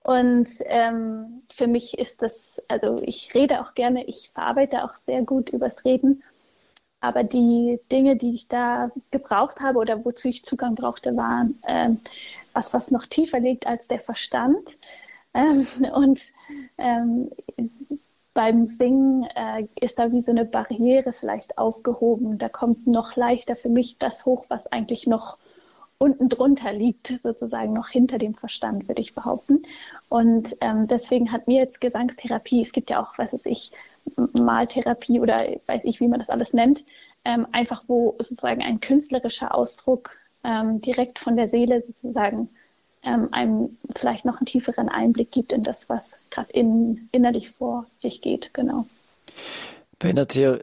[0.04, 5.22] Und ähm, für mich ist das, also ich rede auch gerne, ich verarbeite auch sehr
[5.22, 6.22] gut übers Reden.
[7.00, 12.00] Aber die Dinge, die ich da gebraucht habe oder wozu ich Zugang brauchte, waren ähm,
[12.52, 14.76] was, was noch tiefer liegt als der Verstand.
[15.34, 16.20] Ähm, und
[16.78, 17.30] ähm,
[18.34, 22.38] beim Singen äh, ist da wie so eine Barriere vielleicht aufgehoben.
[22.38, 25.38] Da kommt noch leichter für mich das hoch, was eigentlich noch
[26.02, 29.62] unten drunter liegt, sozusagen noch hinter dem Verstand, würde ich behaupten.
[30.08, 33.70] Und ähm, deswegen hat mir jetzt Gesangstherapie, es gibt ja auch, was weiß ich,
[34.32, 36.84] Maltherapie oder weiß ich, wie man das alles nennt,
[37.24, 42.48] ähm, einfach wo sozusagen ein künstlerischer Ausdruck ähm, direkt von der Seele sozusagen
[43.04, 47.86] ähm, einem vielleicht noch einen tieferen Einblick gibt in das, was gerade in, innerlich vor
[47.96, 48.52] sich geht.
[48.54, 48.86] Genau.
[50.02, 50.58] Bei einer Thera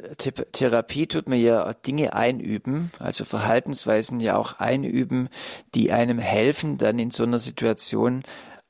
[0.51, 5.29] Therapie tut man ja Dinge einüben, also Verhaltensweisen ja auch einüben,
[5.73, 8.23] die einem helfen, dann in so einer Situation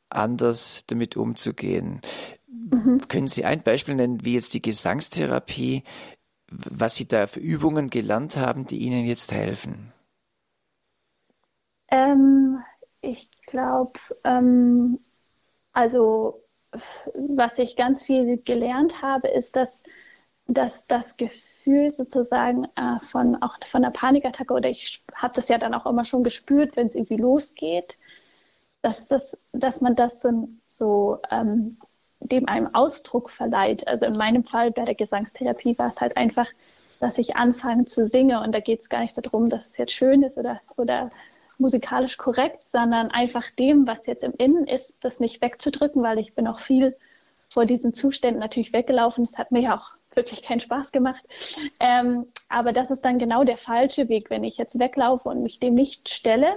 [0.10, 2.02] anders damit umzugehen.
[2.48, 3.00] Mhm.
[3.08, 5.84] Können Sie ein Beispiel nennen, wie jetzt die Gesangstherapie,
[6.52, 9.92] was Sie da für Übungen gelernt haben, die Ihnen jetzt helfen?
[11.90, 12.60] Ähm,
[13.02, 15.00] ich glaube, ähm,
[15.74, 16.44] also
[17.16, 19.82] was ich ganz viel gelernt habe, ist, dass
[20.50, 25.60] dass das Gefühl sozusagen äh, von auch von der Panikattacke oder ich habe das ja
[25.60, 28.00] dann auch immer schon gespürt, wenn es irgendwie losgeht,
[28.82, 31.78] dass das, dass man das dann so ähm,
[32.20, 33.88] dem einem Ausdruck verleiht.
[33.88, 36.48] Also in meinem Fall bei der Gesangstherapie war es halt einfach,
[37.00, 39.94] dass ich anfange zu singen und da geht es gar nicht darum, dass es jetzt
[39.94, 41.12] schön ist oder oder
[41.60, 46.34] musikalisch korrekt, sondern einfach dem, was jetzt im Innen ist, das nicht wegzudrücken, weil ich
[46.34, 46.98] bin auch viel
[47.50, 49.26] vor diesen Zuständen natürlich weggelaufen.
[49.26, 51.26] Das hat mir ja auch wirklich keinen Spaß gemacht.
[51.80, 54.30] Ähm, aber das ist dann genau der falsche Weg.
[54.30, 56.54] Wenn ich jetzt weglaufe und mich dem nicht stelle,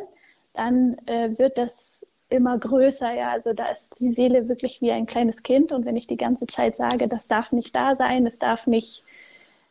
[0.52, 3.12] dann äh, wird das immer größer.
[3.14, 5.70] Ja, also da ist die Seele wirklich wie ein kleines Kind.
[5.70, 9.04] Und wenn ich die ganze Zeit sage, das darf nicht da sein, es darf nicht,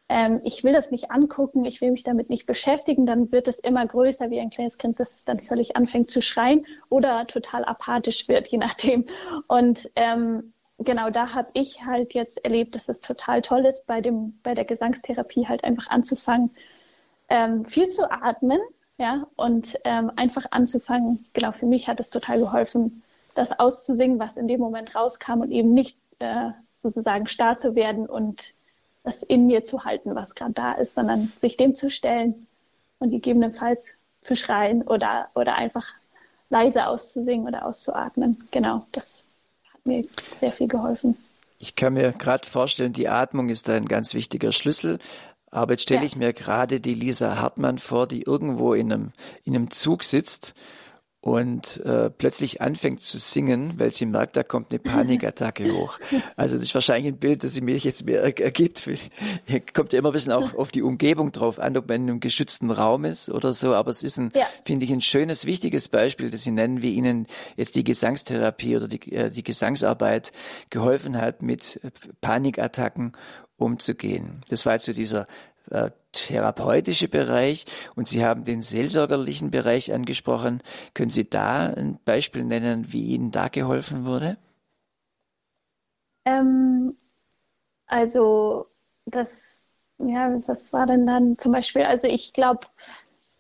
[0.07, 3.59] ähm, ich will das nicht angucken, ich will mich damit nicht beschäftigen, dann wird es
[3.59, 7.65] immer größer wie ein kleines Kind, das es dann völlig anfängt zu schreien oder total
[7.65, 9.05] apathisch wird, je nachdem.
[9.47, 14.01] Und ähm, genau da habe ich halt jetzt erlebt, dass es total toll ist, bei,
[14.01, 16.51] dem, bei der Gesangstherapie halt einfach anzufangen,
[17.29, 18.59] ähm, viel zu atmen,
[18.97, 21.25] ja, und ähm, einfach anzufangen.
[21.33, 25.51] Genau, für mich hat es total geholfen, das auszusingen, was in dem Moment rauskam und
[25.51, 28.53] eben nicht äh, sozusagen starr zu werden und
[29.03, 32.47] das in mir zu halten, was gerade da ist, sondern sich dem zu stellen
[32.99, 35.87] und gegebenenfalls zu schreien oder, oder einfach
[36.49, 38.47] leise auszusingen oder auszuatmen.
[38.51, 39.23] Genau, das
[39.85, 40.05] mir
[40.37, 41.17] sehr viel geholfen.
[41.57, 44.99] Ich kann mir gerade vorstellen, die Atmung ist da ein ganz wichtiger Schlüssel.
[45.51, 46.05] Aber jetzt stelle ja.
[46.05, 49.11] ich mir gerade die Lisa Hartmann vor, die irgendwo in einem,
[49.43, 50.55] in einem Zug sitzt
[51.21, 55.99] und äh, plötzlich anfängt zu singen, weil sie merkt, da kommt eine Panikattacke hoch.
[56.35, 58.89] Also das ist wahrscheinlich ein Bild, das sie mir jetzt mehr ergibt.
[59.73, 62.19] Kommt ja immer ein bisschen auch auf die Umgebung drauf an, ob man in einem
[62.21, 63.75] geschützten Raum ist oder so.
[63.75, 64.47] Aber es ist ein, ja.
[64.65, 68.87] finde ich, ein schönes, wichtiges Beispiel, das Sie nennen, wie Ihnen jetzt die Gesangstherapie oder
[68.87, 70.31] die, äh, die Gesangsarbeit
[70.71, 71.79] geholfen hat, mit
[72.21, 73.11] Panikattacken
[73.61, 74.41] umzugehen.
[74.49, 75.27] Das war jetzt so dieser
[75.69, 80.61] äh, therapeutische Bereich und Sie haben den seelsorgerlichen Bereich angesprochen.
[80.93, 84.37] Können Sie da ein Beispiel nennen, wie Ihnen da geholfen wurde?
[86.25, 86.97] Ähm,
[87.87, 88.67] also
[89.05, 89.63] das,
[89.99, 91.83] ja, was war denn dann zum Beispiel?
[91.83, 92.67] Also ich glaube,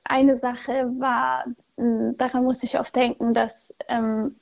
[0.03, 1.45] eine Sache war,
[1.77, 4.35] hm, daran muss ich oft denken, dass ähm,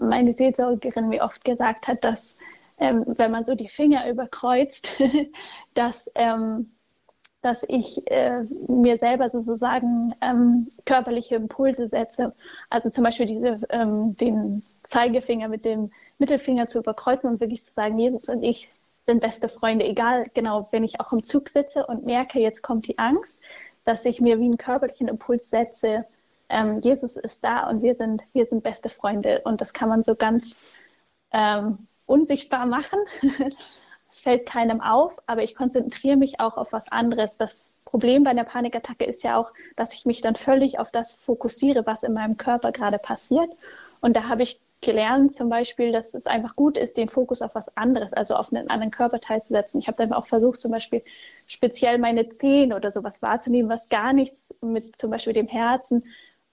[0.00, 2.36] meine Seelsorgerin mir oft gesagt hat, dass
[2.82, 5.00] ähm, wenn man so die Finger überkreuzt,
[5.74, 6.72] dass ähm,
[7.42, 12.34] dass ich äh, mir selber sozusagen ähm, körperliche Impulse setze.
[12.70, 17.72] Also zum Beispiel diese, ähm, den Zeigefinger mit dem Mittelfinger zu überkreuzen und wirklich zu
[17.72, 18.70] sagen, Jesus und ich
[19.06, 22.86] sind beste Freunde, egal genau, wenn ich auch im Zug sitze und merke, jetzt kommt
[22.86, 23.36] die Angst,
[23.84, 26.04] dass ich mir wie einen körperlichen Impuls setze,
[26.48, 29.40] ähm, Jesus ist da und wir sind, wir sind beste Freunde.
[29.44, 30.54] Und das kann man so ganz
[31.32, 32.98] ähm, unsichtbar machen.
[34.10, 37.38] es fällt keinem auf, aber ich konzentriere mich auch auf was anderes.
[37.38, 41.14] Das Problem bei einer Panikattacke ist ja auch, dass ich mich dann völlig auf das
[41.14, 43.50] fokussiere, was in meinem Körper gerade passiert.
[44.00, 47.54] Und da habe ich gelernt zum Beispiel, dass es einfach gut ist, den Fokus auf
[47.54, 49.78] was anderes, also auf einen anderen Körperteil zu setzen.
[49.78, 51.02] Ich habe dann auch versucht, zum Beispiel
[51.46, 56.04] speziell meine Zähne oder sowas wahrzunehmen, was gar nichts mit zum Beispiel dem Herzen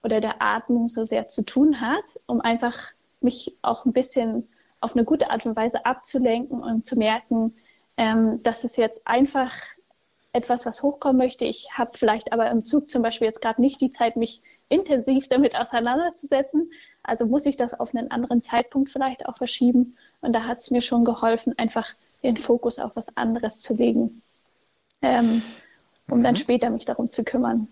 [0.02, 2.78] oder der Atmung so sehr zu tun hat, um einfach
[3.20, 4.48] mich auch ein bisschen
[4.80, 7.54] auf eine gute Art und Weise abzulenken und zu merken,
[7.96, 9.52] ähm, dass es jetzt einfach
[10.32, 11.44] etwas, was hochkommen möchte.
[11.44, 15.28] Ich habe vielleicht aber im Zug zum Beispiel jetzt gerade nicht die Zeit, mich intensiv
[15.28, 16.70] damit auseinanderzusetzen.
[17.02, 19.96] Also muss ich das auf einen anderen Zeitpunkt vielleicht auch verschieben.
[20.20, 24.22] Und da hat es mir schon geholfen, einfach den Fokus auf was anderes zu legen,
[25.02, 25.42] ähm,
[26.08, 26.24] um mhm.
[26.24, 27.68] dann später mich darum zu kümmern.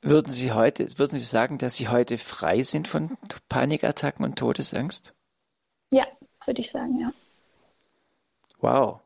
[0.00, 3.16] Würden Sie heute, würden Sie sagen, dass Sie heute frei sind von
[3.48, 5.14] Panikattacken und Todesangst?
[6.46, 7.12] Würde ich sagen, ja.
[8.60, 9.00] Wow.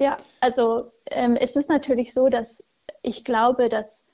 [0.00, 2.64] Ja, also ähm, es ist natürlich so, dass
[3.02, 4.04] ich glaube, dass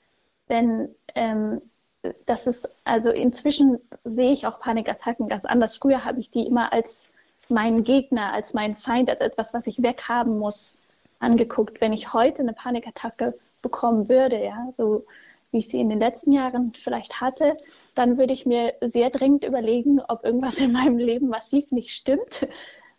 [0.47, 1.61] wenn ähm,
[2.27, 5.77] das ist, also inzwischen sehe ich auch Panikattacken ganz anders.
[5.77, 7.11] Früher habe ich die immer als
[7.49, 10.79] meinen Gegner, als meinen Feind, als etwas, was ich weghaben muss,
[11.19, 11.81] angeguckt.
[11.81, 15.07] Wenn ich heute eine Panikattacke bekommen würde, ja, so
[15.55, 17.57] wie ich sie in den letzten Jahren vielleicht hatte,
[17.95, 22.49] dann würde ich mir sehr dringend überlegen, ob irgendwas in meinem Leben massiv nicht stimmt,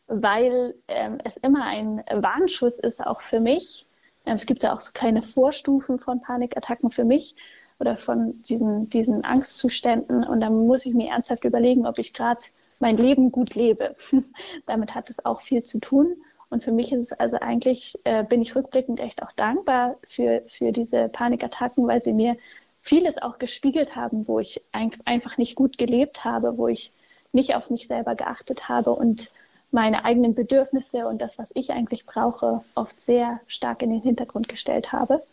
[0.07, 3.87] weil ähm, es immer ein Warnschuss ist, auch für mich.
[4.25, 7.35] Ähm, es gibt ja auch so kleine Vorstufen von Panikattacken für mich
[7.79, 10.23] oder von diesen, diesen Angstzuständen.
[10.23, 12.41] Und dann muss ich mir ernsthaft überlegen, ob ich gerade
[12.79, 13.95] mein Leben gut lebe.
[14.65, 16.15] Damit hat es auch viel zu tun.
[16.49, 20.43] Und für mich ist es also eigentlich, äh, bin ich rückblickend echt auch dankbar für,
[20.47, 22.37] für diese Panikattacken, weil sie mir
[22.81, 26.91] vieles auch gespiegelt haben, wo ich ein, einfach nicht gut gelebt habe, wo ich
[27.31, 29.31] nicht auf mich selber geachtet habe und
[29.71, 34.47] meine eigenen Bedürfnisse und das, was ich eigentlich brauche, oft sehr stark in den Hintergrund
[34.47, 35.23] gestellt habe.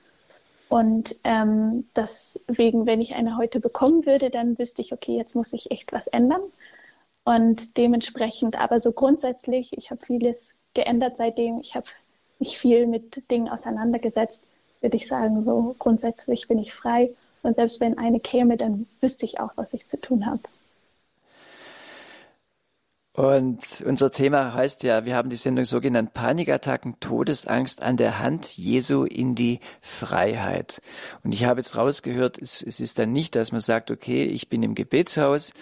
[0.68, 5.52] Und ähm, deswegen, wenn ich eine heute bekommen würde, dann wüsste ich, okay, jetzt muss
[5.52, 6.40] ich echt was ändern.
[7.24, 11.60] Und dementsprechend, aber so grundsätzlich, ich habe vieles geändert seitdem.
[11.60, 11.86] Ich habe
[12.38, 14.44] mich viel mit Dingen auseinandergesetzt,
[14.80, 15.44] würde ich sagen.
[15.44, 17.10] So grundsätzlich bin ich frei.
[17.42, 20.42] Und selbst wenn eine käme, dann wüsste ich auch, was ich zu tun habe.
[23.14, 28.20] Und unser Thema heißt ja, wir haben die Sendung so genannt, Panikattacken, Todesangst an der
[28.20, 30.80] Hand Jesu in die Freiheit.
[31.22, 34.48] Und ich habe jetzt rausgehört, es, es ist dann nicht, dass man sagt, okay, ich
[34.48, 35.52] bin im Gebetshaus,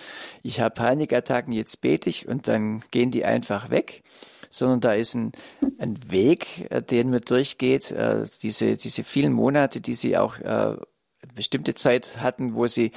[0.44, 4.04] ich habe Panikattacken, jetzt bete ich und dann gehen die einfach weg,
[4.50, 5.32] sondern da ist ein,
[5.78, 10.76] ein Weg, äh, den man durchgeht, äh, diese, diese vielen Monate, die sie auch äh,
[11.34, 12.90] bestimmte Zeit hatten, wo sie,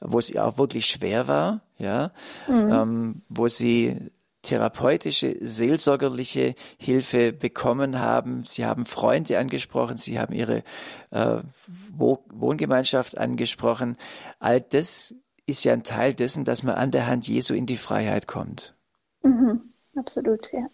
[0.00, 2.12] wo sie auch wirklich schwer war, ja,
[2.46, 2.70] mhm.
[2.72, 3.96] ähm, wo sie
[4.42, 8.44] therapeutische, seelsorgerliche Hilfe bekommen haben.
[8.44, 10.62] Sie haben Freunde angesprochen, sie haben ihre
[11.10, 11.38] äh,
[11.96, 13.96] Wohngemeinschaft angesprochen.
[14.38, 15.14] All das
[15.46, 18.74] ist ja ein Teil dessen, dass man an der Hand Jesu in die Freiheit kommt.
[19.22, 20.68] Mhm, absolut, ja.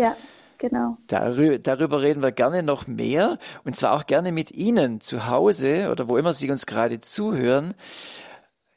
[0.00, 0.16] Ja,
[0.56, 0.96] genau.
[1.08, 5.90] Darüber, darüber reden wir gerne noch mehr und zwar auch gerne mit Ihnen zu Hause
[5.90, 7.74] oder wo immer Sie uns gerade zuhören.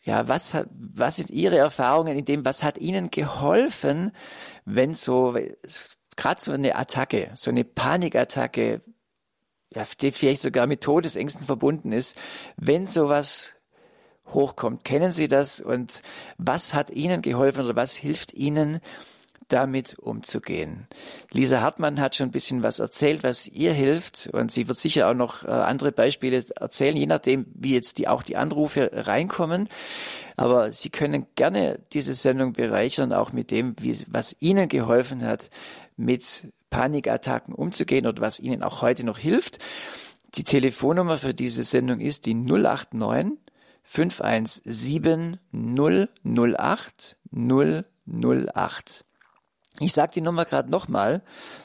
[0.03, 4.11] Ja, was, was sind Ihre Erfahrungen in dem, was hat Ihnen geholfen,
[4.65, 5.37] wenn so,
[6.17, 8.81] gerade so eine Attacke, so eine Panikattacke,
[9.69, 12.17] ja, die vielleicht sogar mit Todesängsten verbunden ist,
[12.57, 13.55] wenn sowas
[14.33, 14.83] hochkommt.
[14.83, 16.01] Kennen Sie das und
[16.37, 18.81] was hat Ihnen geholfen oder was hilft Ihnen,
[19.53, 20.87] damit umzugehen.
[21.31, 25.09] Lisa Hartmann hat schon ein bisschen was erzählt, was ihr hilft und sie wird sicher
[25.09, 29.69] auch noch äh, andere Beispiele erzählen, je nachdem, wie jetzt die, auch die Anrufe reinkommen.
[30.35, 35.49] Aber Sie können gerne diese Sendung bereichern, auch mit dem, wie, was Ihnen geholfen hat,
[35.95, 39.59] mit Panikattacken umzugehen oder was Ihnen auch heute noch hilft.
[40.35, 43.37] Die Telefonnummer für diese Sendung ist die 089
[43.83, 49.05] 517 008 008.
[49.79, 51.21] Ich sage die Nummer gerade nochmal.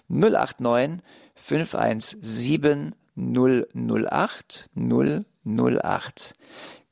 [0.08, 1.02] 089
[1.34, 6.34] 517 008 008.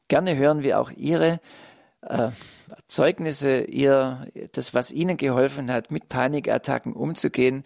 [0.09, 1.41] Gerne hören wir auch Ihre
[2.03, 2.31] äh,
[2.89, 7.65] Zeugnisse, ihr, das, was Ihnen geholfen hat, mit Panikattacken umzugehen.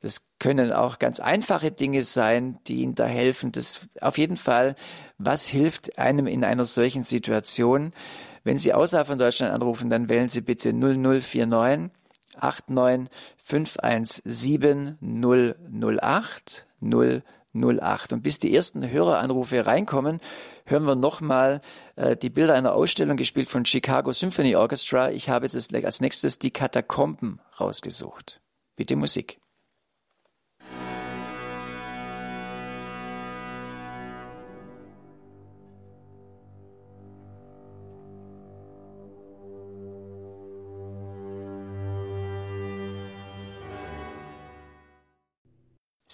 [0.00, 3.52] Das können auch ganz einfache Dinge sein, die Ihnen da helfen.
[3.52, 4.74] Das auf jeden Fall,
[5.16, 7.92] was hilft einem in einer solchen Situation?
[8.44, 11.97] Wenn Sie außerhalb von Deutschland anrufen, dann wählen Sie bitte 0049 89 517
[15.00, 16.66] 008
[17.54, 18.12] 008.
[18.12, 20.20] Und bis die ersten Höreranrufe reinkommen,
[20.64, 21.60] hören wir nochmal
[21.96, 25.10] äh, die Bilder einer Ausstellung gespielt von Chicago Symphony Orchestra.
[25.10, 28.40] Ich habe jetzt als nächstes die Katakomben rausgesucht.
[28.76, 29.40] Bitte Musik.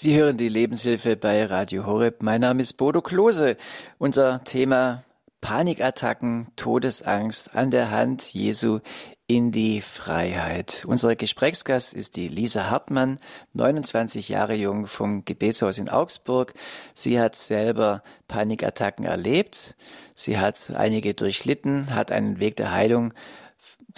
[0.05, 2.23] Sie hören die Lebenshilfe bei Radio Horeb.
[2.23, 3.57] Mein Name ist Bodo Klose.
[3.97, 5.03] Unser Thema
[5.41, 8.81] Panikattacken, Todesangst an der Hand Jesu
[9.27, 10.85] in die Freiheit.
[10.87, 13.17] Unser Gesprächsgast ist die Lisa Hartmann,
[13.55, 16.53] 29 Jahre jung vom Gebetshaus in Augsburg.
[16.93, 19.75] Sie hat selber Panikattacken erlebt.
[20.15, 23.15] Sie hat einige durchlitten, hat einen Weg der Heilung,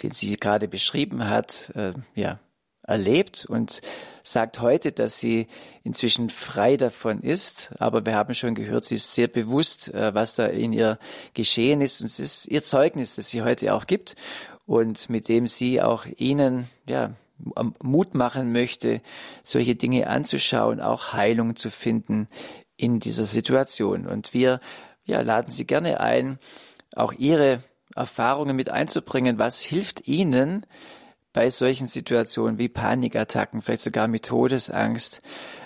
[0.01, 2.39] den sie gerade beschrieben hat, äh, ja,
[2.87, 3.81] erlebt und
[4.23, 5.47] sagt heute, dass sie
[5.83, 7.71] inzwischen frei davon ist.
[7.79, 10.97] Aber wir haben schon gehört, sie ist sehr bewusst, äh, was da in ihr
[11.33, 12.01] geschehen ist.
[12.01, 14.15] Und es ist ihr Zeugnis, das sie heute auch gibt
[14.65, 17.13] und mit dem sie auch Ihnen, ja,
[17.83, 19.01] Mut machen möchte,
[19.43, 22.27] solche Dinge anzuschauen, auch Heilung zu finden
[22.77, 24.07] in dieser Situation.
[24.07, 24.59] Und wir
[25.05, 26.39] ja, laden Sie gerne ein,
[26.95, 27.63] auch Ihre
[27.95, 29.39] Erfahrungen mit einzubringen.
[29.39, 30.65] Was hilft Ihnen,
[31.37, 35.21] bei solchen Situationen wie Panikattacken, vielleicht sogar mit Todesangst.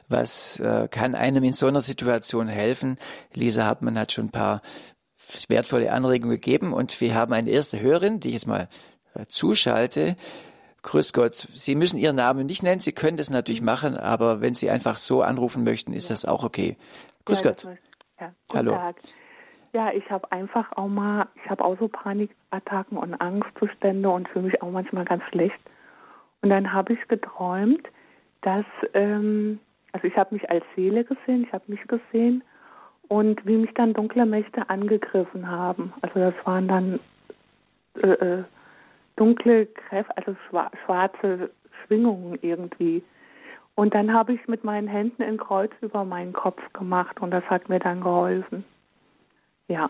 [0.10, 2.98] Was äh, kann einem in so einer Situation helfen?
[3.34, 4.62] Lisa Hartmann hat schon ein paar
[5.48, 8.68] wertvolle Anregungen gegeben und wir haben eine erste Hörerin, die ich jetzt mal
[9.14, 10.18] äh, zuschalte.
[10.82, 11.48] Grüß Gott.
[11.54, 12.82] Sie müssen Ihren Namen nicht nennen.
[12.82, 16.16] Sie können das natürlich machen, aber wenn Sie einfach so anrufen möchten, ist ja.
[16.16, 16.76] das auch okay.
[17.24, 17.68] Grüß ja, Gott.
[18.20, 18.74] Ja, Hallo.
[18.74, 18.98] Tag.
[19.74, 24.46] Ja, ich habe einfach auch mal, ich habe auch so Panikattacken und Angstzustände und fühle
[24.46, 25.60] mich auch manchmal ganz schlecht.
[26.42, 27.88] Und dann habe ich geträumt,
[28.42, 29.60] dass, ähm,
[29.94, 32.44] also ich habe mich als Seele gesehen, ich habe mich gesehen
[33.08, 35.94] und wie mich dann dunkle Mächte angegriffen haben.
[36.02, 37.00] Also das waren dann
[37.96, 38.44] äh, äh
[39.18, 40.36] dunkle Kräfte, also
[40.86, 41.52] schwarze
[41.86, 43.04] Schwingungen irgendwie.
[43.76, 47.44] Und dann habe ich mit meinen Händen ein Kreuz über meinen Kopf gemacht und das
[47.46, 48.66] hat mir dann geholfen.
[49.72, 49.90] Ja.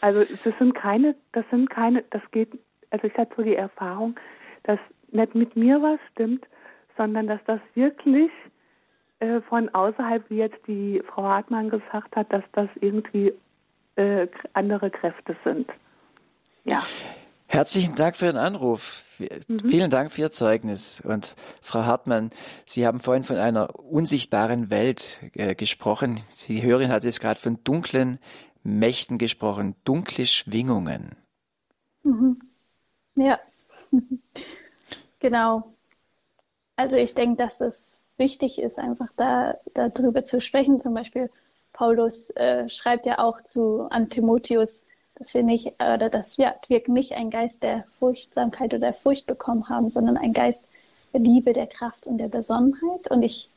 [0.00, 2.50] Also das sind keine, das sind keine, das geht,
[2.90, 4.16] also ich hatte so die Erfahrung,
[4.64, 4.78] dass
[5.10, 6.46] nicht mit mir was stimmt,
[6.96, 8.30] sondern dass das wirklich
[9.20, 13.32] äh, von außerhalb, wie jetzt die Frau Hartmann gesagt hat, dass das irgendwie
[13.96, 15.68] äh, andere Kräfte sind.
[16.64, 16.82] Ja.
[17.46, 19.04] Herzlichen Dank für Ihren Anruf.
[19.46, 19.68] Mhm.
[19.68, 21.00] Vielen Dank für Ihr Zeugnis.
[21.00, 22.30] Und Frau Hartmann,
[22.66, 26.20] Sie haben vorhin von einer unsichtbaren Welt äh, gesprochen.
[26.48, 28.18] Die Hörerin hat jetzt gerade von dunklen
[28.64, 31.16] Mächten gesprochen, dunkle Schwingungen.
[32.02, 32.40] Mhm.
[33.14, 33.38] Ja,
[35.20, 35.72] genau.
[36.76, 40.80] Also ich denke, dass es wichtig ist, einfach da darüber zu sprechen.
[40.80, 41.30] Zum Beispiel
[41.72, 44.82] Paulus äh, schreibt ja auch zu an Timotheus,
[45.16, 49.26] dass wir nicht oder dass wir, wir nicht einen Geist der Furchtsamkeit oder der Furcht
[49.26, 50.64] bekommen haben, sondern einen Geist
[51.12, 53.10] der Liebe, der Kraft und der Besonnenheit.
[53.10, 53.48] Und ich,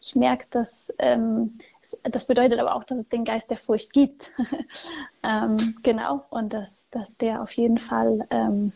[0.00, 1.58] ich merke, dass ähm,
[2.02, 4.32] das bedeutet aber auch, dass es den Geist der Furcht gibt.
[5.22, 8.72] ähm, genau, und dass, dass der auf jeden Fall ähm,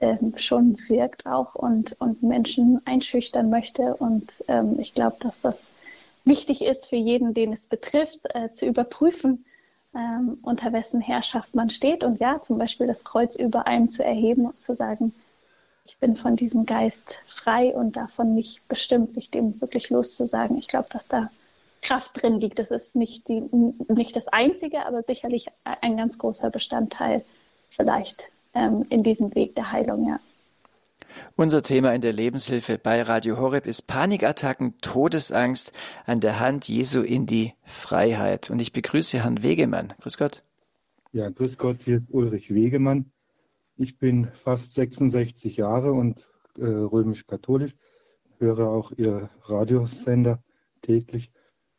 [0.00, 3.96] ähm, schon wirkt auch und, und Menschen einschüchtern möchte.
[3.96, 5.70] Und ähm, ich glaube, dass das
[6.24, 9.44] wichtig ist für jeden, den es betrifft, äh, zu überprüfen,
[9.94, 12.04] ähm, unter wessen Herrschaft man steht.
[12.04, 15.12] Und ja, zum Beispiel das Kreuz über einem zu erheben und zu sagen,
[15.84, 20.58] ich bin von diesem Geist frei und davon nicht bestimmt, sich dem wirklich loszusagen.
[20.58, 21.30] Ich glaube, dass da
[21.82, 22.58] Kraft drin liegt.
[22.58, 23.42] Das ist nicht, die,
[23.88, 27.24] nicht das Einzige, aber sicherlich ein ganz großer Bestandteil
[27.70, 30.20] vielleicht ähm, in diesem Weg der Heilung, ja.
[31.36, 35.72] Unser Thema in der Lebenshilfe bei Radio Horeb ist Panikattacken, Todesangst
[36.06, 38.50] an der Hand Jesu in die Freiheit.
[38.50, 39.94] Und ich begrüße Herrn Wegemann.
[40.00, 40.42] Grüß Gott.
[41.12, 43.10] Ja, grüß Gott, hier ist Ulrich Wegemann.
[43.76, 46.26] Ich bin fast 66 Jahre und
[46.58, 47.76] äh, römisch-katholisch,
[48.38, 50.42] höre auch Ihr Radiosender
[50.82, 51.30] täglich.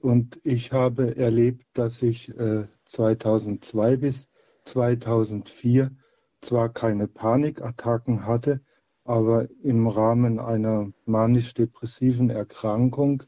[0.02, 4.30] Und ich habe erlebt, dass ich äh, 2002 bis
[4.64, 5.92] 2004
[6.40, 8.62] zwar keine Panikattacken hatte,
[9.04, 13.24] aber im Rahmen einer manisch-depressiven Erkrankung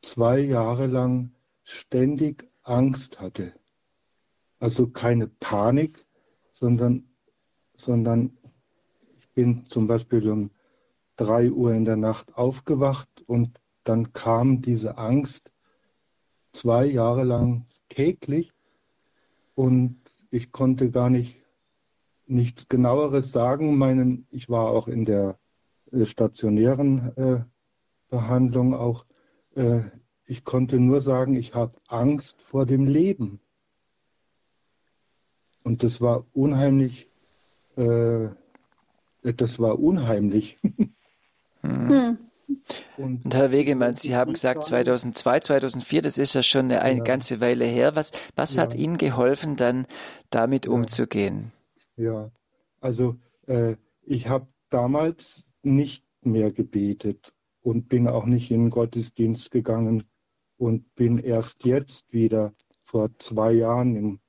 [0.00, 1.30] zwei Jahre lang
[1.62, 3.52] ständig Angst hatte.
[4.58, 6.04] Also keine Panik,
[6.52, 7.04] sondern,
[7.74, 8.36] sondern
[9.18, 10.50] ich bin zum Beispiel um
[11.14, 15.51] drei Uhr in der Nacht aufgewacht und dann kam diese Angst
[16.52, 18.52] zwei Jahre lang täglich
[19.54, 20.00] und
[20.30, 21.42] ich konnte gar nicht
[22.26, 23.76] nichts genaueres sagen.
[23.76, 25.38] Meinen, ich war auch in der
[25.90, 27.44] äh, stationären äh,
[28.08, 29.04] Behandlung auch.
[29.54, 29.82] Äh,
[30.24, 33.40] ich konnte nur sagen, ich habe Angst vor dem Leben.
[35.64, 37.10] Und das war unheimlich,
[37.76, 38.28] äh,
[39.22, 40.58] das war unheimlich.
[41.60, 42.18] Hm.
[42.96, 47.02] Und, und, Herr Wegemann, Sie haben gesagt 2002, 2004, das ist ja schon eine, eine
[47.02, 47.96] ganze Weile her.
[47.96, 48.62] Was, was ja.
[48.62, 49.86] hat Ihnen geholfen, dann
[50.30, 50.72] damit ja.
[50.72, 51.52] umzugehen?
[51.96, 52.30] Ja,
[52.80, 59.50] also äh, ich habe damals nicht mehr gebetet und bin auch nicht in den Gottesdienst
[59.50, 60.04] gegangen
[60.56, 64.20] und bin erst jetzt wieder vor zwei Jahren im,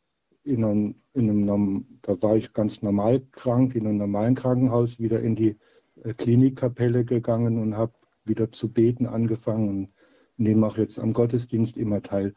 [0.43, 5.21] in, einem, in einem, da war ich ganz normal krank, in einem normalen Krankenhaus wieder
[5.21, 5.57] in die
[6.03, 7.93] äh, Klinikkapelle gegangen und habe
[8.25, 9.93] wieder zu beten angefangen und
[10.37, 12.33] nehme auch jetzt am Gottesdienst immer teil.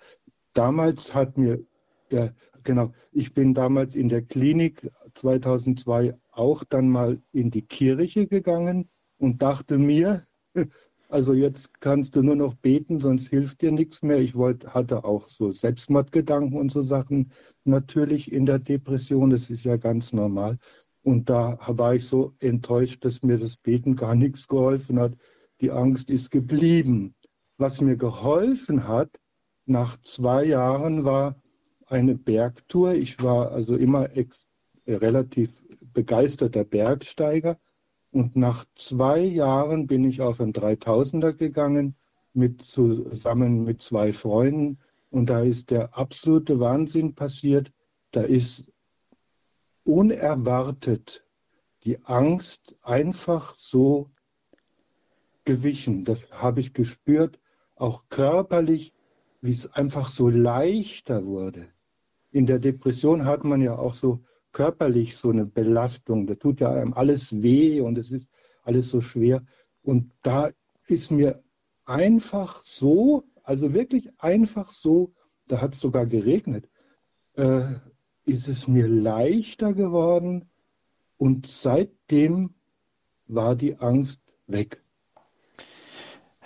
[0.52, 1.64] Damals hat mir,
[2.10, 2.30] ja,
[2.62, 8.88] genau, ich bin damals in der Klinik 2002 auch dann mal in die Kirche gegangen
[9.18, 10.26] und dachte mir,
[11.08, 14.18] also jetzt kannst du nur noch beten, sonst hilft dir nichts mehr.
[14.18, 17.32] Ich wollte, hatte auch so Selbstmordgedanken und so Sachen
[17.64, 20.58] natürlich in der Depression, das ist ja ganz normal.
[21.02, 25.12] Und da war ich so enttäuscht, dass mir das Beten gar nichts geholfen hat.
[25.60, 27.14] Die Angst ist geblieben.
[27.58, 29.18] Was mir geholfen hat,
[29.64, 31.36] nach zwei Jahren war
[31.86, 32.94] eine Bergtour.
[32.94, 34.08] Ich war also immer
[34.86, 35.50] relativ
[35.94, 37.58] begeisterter Bergsteiger.
[38.10, 41.96] Und nach zwei Jahren bin ich auf einen 3000er gegangen,
[42.32, 44.78] mit, zusammen mit zwei Freunden.
[45.10, 47.72] Und da ist der absolute Wahnsinn passiert.
[48.10, 48.72] Da ist
[49.84, 51.24] unerwartet
[51.84, 54.10] die Angst einfach so
[55.46, 56.04] gewichen.
[56.04, 57.40] Das habe ich gespürt,
[57.74, 58.92] auch körperlich,
[59.40, 61.68] wie es einfach so leichter wurde.
[62.30, 64.22] In der Depression hat man ja auch so
[64.52, 66.26] körperlich so eine Belastung.
[66.26, 68.28] Da tut ja einem alles weh und es ist
[68.62, 69.44] alles so schwer.
[69.82, 70.50] Und da
[70.86, 71.42] ist mir
[71.84, 75.14] einfach so, also wirklich einfach so,
[75.46, 76.68] da hat es sogar geregnet,
[77.34, 77.74] äh,
[78.24, 80.50] ist es mir leichter geworden
[81.16, 82.54] und seitdem
[83.26, 84.82] war die Angst weg.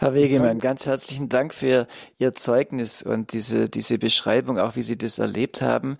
[0.00, 1.86] Herr Wegemann, ganz herzlichen Dank für
[2.16, 5.98] Ihr Zeugnis und diese, diese Beschreibung, auch wie Sie das erlebt haben.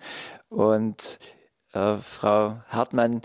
[0.49, 1.19] Und
[1.73, 3.21] äh, Frau Hartmann,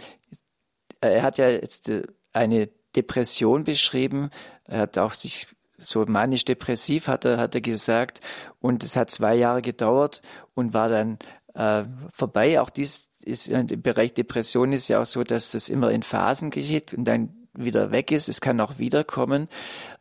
[1.01, 2.03] er hat ja jetzt äh,
[2.35, 4.29] eine Depression beschrieben.
[4.65, 5.47] Er hat auch sich
[5.79, 8.21] so manisch-depressiv hat er, hat er gesagt.
[8.61, 10.21] Und es hat zwei Jahre gedauert
[10.53, 11.19] und war dann
[11.55, 12.61] äh, vorbei.
[12.61, 16.51] Auch dies ist im Bereich Depression ist ja auch so, dass das immer in Phasen
[16.51, 18.29] geschieht und dann wieder weg ist.
[18.29, 19.49] Es kann auch wiederkommen.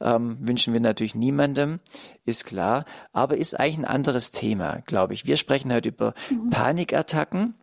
[0.02, 1.80] Ähm, wünschen wir natürlich niemandem,
[2.26, 2.86] ist klar.
[3.14, 5.26] Aber ist eigentlich ein anderes Thema, glaube ich.
[5.26, 6.50] Wir sprechen heute über mhm.
[6.50, 7.56] Panikattacken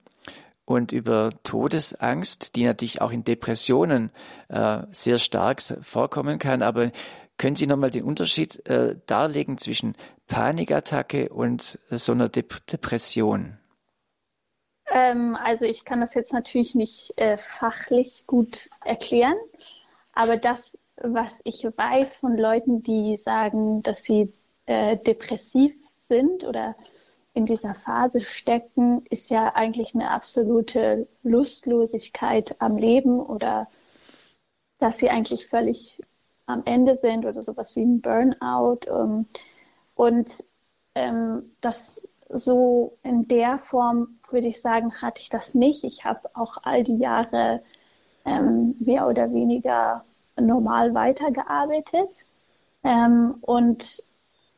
[0.65, 4.11] und über Todesangst, die natürlich auch in Depressionen
[4.49, 6.63] äh, sehr stark vorkommen kann.
[6.63, 6.93] Aber
[7.39, 9.97] können Sie nochmal den Unterschied äh, darlegen zwischen
[10.29, 13.59] Panikattacke und äh, so einer De Depression?
[14.93, 19.37] Ähm, also ich kann das jetzt natürlich nicht äh, fachlich gut erklären,
[20.13, 24.33] aber das, was ich weiß von Leuten, die sagen, dass sie
[24.67, 26.75] äh, depressiv sind oder
[27.35, 33.69] in dieser Phase stecken, ist ja eigentlich eine absolute Lustlosigkeit am Leben oder
[34.79, 36.01] dass sie eigentlich völlig
[36.47, 38.81] am Ende sind oder sowas wie ein Burnout.
[38.89, 39.27] Ähm,
[39.95, 40.45] und
[40.95, 45.85] ähm, das so in der Form, würde ich sagen, hatte ich das nicht.
[45.85, 47.63] Ich habe auch all die Jahre
[48.25, 50.05] ähm, mehr oder weniger
[50.41, 52.11] normal weitergearbeitet.
[52.85, 54.03] Ähm, und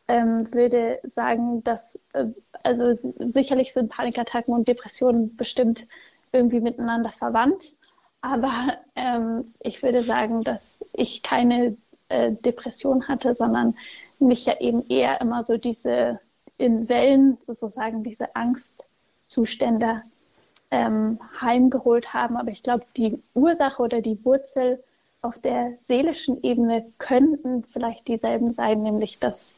[0.08, 2.26] ähm, würde sagen, dass, äh,
[2.62, 5.86] also sicherlich sind Panikattacken und Depressionen bestimmt
[6.32, 7.76] irgendwie miteinander verwandt.
[8.20, 8.50] Aber
[8.96, 11.76] ähm, ich würde sagen, dass ich keine
[12.08, 13.76] äh, Depression hatte, sondern
[14.18, 16.20] mich ja eben eher immer so diese
[16.56, 20.02] in Wellen sozusagen diese Angstzustände
[20.74, 22.36] ähm, heimgeholt haben.
[22.36, 24.82] Aber ich glaube, die Ursache oder die Wurzel
[25.22, 29.54] auf der seelischen Ebene könnten vielleicht dieselben sein, nämlich dass,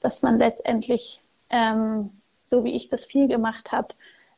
[0.00, 2.10] dass man letztendlich, ähm,
[2.44, 3.94] so wie ich das viel gemacht habe,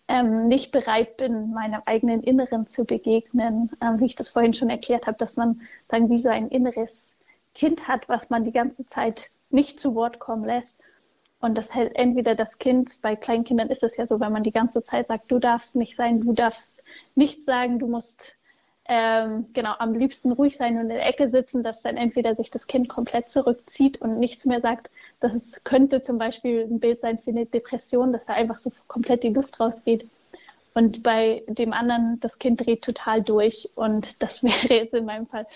[0.08, 4.70] ähm, nicht bereit bin, meinem eigenen Inneren zu begegnen, ähm, wie ich das vorhin schon
[4.70, 7.14] erklärt habe, dass man dann wie so ein inneres
[7.54, 10.78] Kind hat, was man die ganze Zeit nicht zu Wort kommen lässt.
[11.40, 14.52] Und das hält entweder das Kind, bei Kleinkindern ist es ja so, wenn man die
[14.52, 16.82] ganze Zeit sagt, du darfst nicht sein, du darfst
[17.14, 18.36] nichts sagen, du musst
[18.86, 22.50] ähm, genau am liebsten ruhig sein und in der Ecke sitzen, dass dann entweder sich
[22.50, 24.90] das Kind komplett zurückzieht und nichts mehr sagt.
[25.20, 29.22] Das könnte zum Beispiel ein Bild sein für eine Depression, dass da einfach so komplett
[29.22, 30.08] die Luft rausgeht.
[30.74, 33.70] Und bei dem anderen, das Kind dreht total durch.
[33.76, 35.46] Und das wäre jetzt in meinem Fall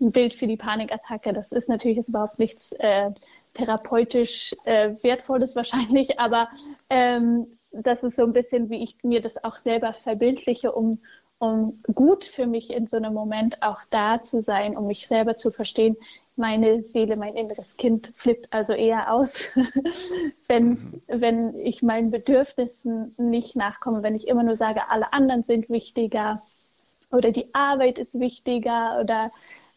[0.00, 1.32] ein Bild für die Panikattacke.
[1.32, 3.10] Das ist natürlich jetzt überhaupt nichts äh,
[3.54, 6.48] therapeutisch äh, Wertvolles wahrscheinlich, aber
[6.90, 10.98] ähm, das ist so ein bisschen, wie ich mir das auch selber verbildliche, um,
[11.38, 15.36] um gut für mich in so einem Moment auch da zu sein, um mich selber
[15.36, 15.96] zu verstehen.
[16.36, 19.50] Meine Seele, mein inneres Kind flippt also eher aus,
[20.48, 21.02] wenn, mhm.
[21.08, 26.42] wenn ich meinen Bedürfnissen nicht nachkomme, wenn ich immer nur sage, alle anderen sind wichtiger
[27.10, 29.30] oder die Arbeit ist wichtiger oder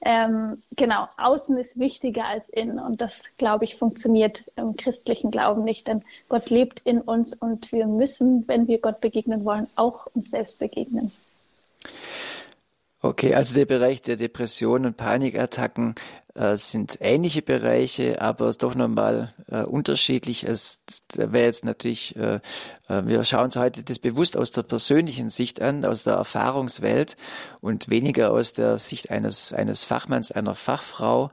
[0.06, 2.80] ähm, genau, außen ist wichtiger als innen.
[2.80, 5.88] Und das, glaube ich, funktioniert im christlichen Glauben nicht.
[5.88, 10.30] Denn Gott lebt in uns und wir müssen, wenn wir Gott begegnen wollen, auch uns
[10.30, 11.12] selbst begegnen.
[13.06, 15.94] Okay, also der Bereich der Depressionen und Panikattacken
[16.34, 20.44] äh, sind ähnliche Bereiche, aber doch nochmal äh, unterschiedlich.
[20.44, 20.82] Es
[21.16, 22.40] wäre jetzt natürlich, äh,
[22.90, 27.16] äh, wir schauen uns heute das bewusst aus der persönlichen Sicht an, aus der Erfahrungswelt
[27.62, 31.30] und weniger aus der Sicht eines, eines Fachmanns, einer Fachfrau.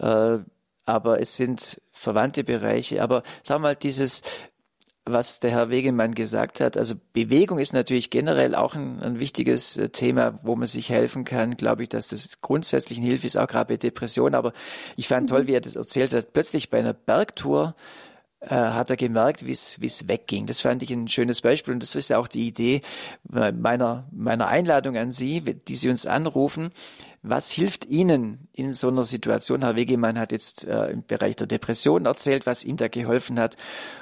[0.00, 0.34] Ja.
[0.34, 0.44] Äh,
[0.84, 3.00] aber es sind verwandte Bereiche.
[3.00, 4.22] Aber sagen wir mal, dieses
[5.04, 6.76] was der Herr Wegemann gesagt hat.
[6.76, 11.24] Also Bewegung ist natürlich generell auch ein, ein, wichtiges äh, Thema, wo man sich helfen
[11.24, 11.56] kann.
[11.56, 14.34] Glaube ich, dass das grundsätzlich eine Hilfe ist, auch gerade bei Depressionen.
[14.34, 14.52] Aber
[14.96, 15.46] ich fand toll, mhm.
[15.48, 16.32] wie er das erzählt hat.
[16.32, 17.74] Plötzlich bei einer Bergtour
[18.48, 20.46] hat er gemerkt, wie es wegging.
[20.46, 22.82] Das fand ich ein schönes Beispiel und das ist ja auch die Idee
[23.22, 26.72] meiner, meiner Einladung an Sie, die Sie uns anrufen.
[27.24, 29.62] Was hilft Ihnen in so einer Situation?
[29.62, 33.56] Herr Wegemann hat jetzt äh, im Bereich der Depression erzählt, was ihm da geholfen hat.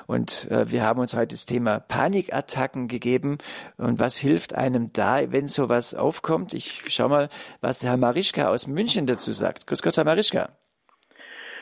[0.07, 3.37] Und äh, wir haben uns heute das Thema Panikattacken gegeben.
[3.77, 6.55] Und was hilft einem da, wenn sowas aufkommt?
[6.55, 7.29] Ich schau mal,
[7.61, 9.67] was der Herr Marischka aus München dazu sagt.
[9.67, 10.49] Grüß Gott, Herr Marischka.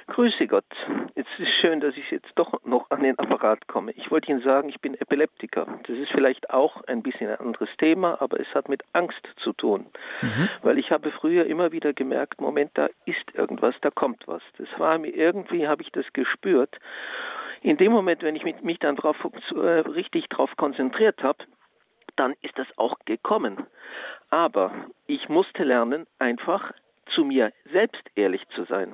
[0.07, 0.65] Grüße Gott.
[1.61, 3.93] Schön, dass ich jetzt doch noch an den Apparat komme.
[3.93, 5.67] Ich wollte Ihnen sagen, ich bin Epileptiker.
[5.87, 9.53] Das ist vielleicht auch ein bisschen ein anderes Thema, aber es hat mit Angst zu
[9.53, 9.87] tun.
[10.23, 10.49] Mhm.
[10.63, 14.43] Weil ich habe früher immer wieder gemerkt, Moment, da ist irgendwas, da kommt was.
[14.59, 16.79] Das war mir irgendwie, habe ich das gespürt.
[17.63, 19.17] In dem Moment, wenn ich mich dann drauf,
[19.51, 21.45] äh, richtig darauf konzentriert habe,
[22.15, 23.67] dann ist das auch gekommen.
[24.31, 24.73] Aber
[25.07, 26.73] ich musste lernen, einfach
[27.15, 28.93] zu mir selbst ehrlich zu sein.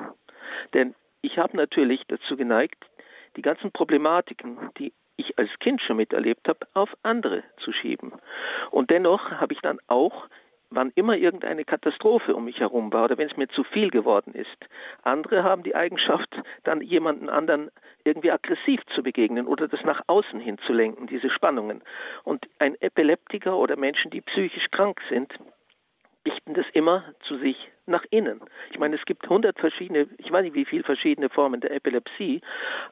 [0.73, 0.95] Denn
[1.25, 2.85] ich habe natürlich dazu geneigt,
[3.37, 8.13] die ganzen Problematiken, die ich als Kind schon miterlebt habe, auf andere zu schieben.
[8.71, 10.29] Und dennoch habe ich dann auch,
[10.71, 14.35] wann immer irgendeine Katastrophe um mich herum war oder wenn es mir zu viel geworden
[14.35, 14.69] ist,
[15.03, 17.71] andere haben die Eigenschaft, dann jemanden anderen
[18.03, 21.83] irgendwie aggressiv zu begegnen oder das nach außen hin zu lenken, diese Spannungen.
[22.25, 25.33] Und ein Epileptiker oder Menschen, die psychisch krank sind,
[26.27, 27.57] richten das immer zu sich
[27.87, 28.41] nach innen.
[28.71, 32.41] Ich meine, es gibt hundert verschiedene, ich weiß nicht wie viele verschiedene Formen der Epilepsie,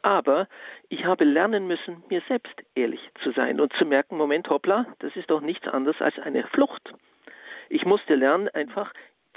[0.03, 0.49] aber
[0.89, 5.17] ich habe lernen müssen, mir selbst ehrlich zu sein und zu merken, Moment, hoppla, das
[5.17, 6.93] ist doch nichts anderes als eine Flucht.
[7.69, 8.93] Ich musste lernen, einfach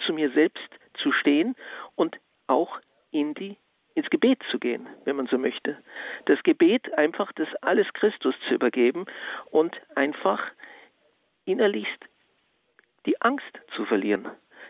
[0.06, 1.56] zu mir selbst zu stehen
[1.96, 2.18] und
[2.48, 2.80] auch
[3.12, 3.58] in die
[3.96, 5.78] ins Gebet zu gehen, wenn man so möchte.
[6.26, 9.06] Das Gebet einfach das alles Christus zu übergeben
[9.52, 10.52] und einfach
[11.46, 12.04] innerlichst
[13.06, 14.28] die Angst zu verlieren.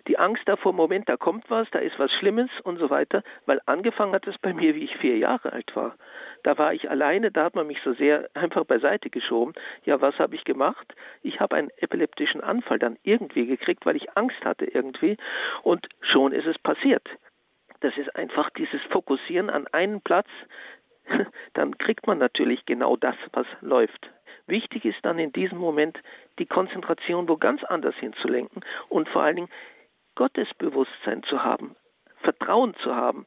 [0.08, 3.60] Die Angst davor, Moment, da kommt was, da ist was Schlimmes und so weiter, weil
[3.66, 5.96] angefangen hat es bei mir, wie ich vier Jahre alt war.
[6.44, 9.54] Da war ich alleine, da hat man mich so sehr einfach beiseite geschoben.
[9.84, 10.94] Ja, was habe ich gemacht?
[11.24, 15.18] Ich habe einen epileptischen Anfall dann irgendwie gekriegt, weil ich Angst hatte irgendwie
[15.64, 17.08] und schon ist es passiert.
[17.80, 20.28] Das ist einfach dieses Fokussieren an einen Platz,
[21.54, 24.10] dann kriegt man natürlich genau das, was läuft.
[24.48, 25.98] Wichtig ist dann in diesem Moment
[26.39, 29.50] die Konzentration wo ganz anders hinzulenken und vor allen Dingen
[30.16, 31.76] Gottesbewusstsein zu haben,
[32.22, 33.26] Vertrauen zu haben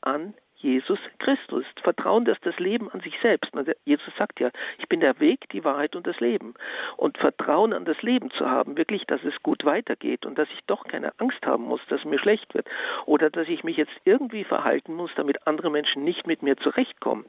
[0.00, 1.64] an Jesus Christus.
[1.82, 3.50] Vertrauen, dass das Leben an sich selbst,
[3.84, 6.54] Jesus sagt ja, ich bin der Weg, die Wahrheit und das Leben.
[6.96, 10.60] Und Vertrauen an das Leben zu haben, wirklich, dass es gut weitergeht und dass ich
[10.66, 12.68] doch keine Angst haben muss, dass mir schlecht wird
[13.06, 17.24] oder dass ich mich jetzt irgendwie verhalten muss, damit andere Menschen nicht mit mir zurechtkommen.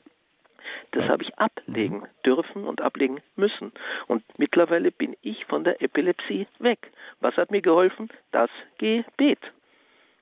[0.91, 2.07] Das habe ich ablegen mhm.
[2.25, 3.71] dürfen und ablegen müssen.
[4.07, 6.91] Und mittlerweile bin ich von der Epilepsie weg.
[7.21, 8.09] Was hat mir geholfen?
[8.31, 9.39] Das Gebet.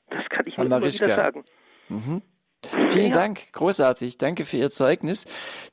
[0.09, 1.43] Das kann ich nur immer wieder sagen.
[1.87, 2.21] Mhm.
[2.89, 3.11] Vielen ja.
[3.11, 4.17] Dank, großartig.
[4.17, 5.25] Danke für Ihr Zeugnis.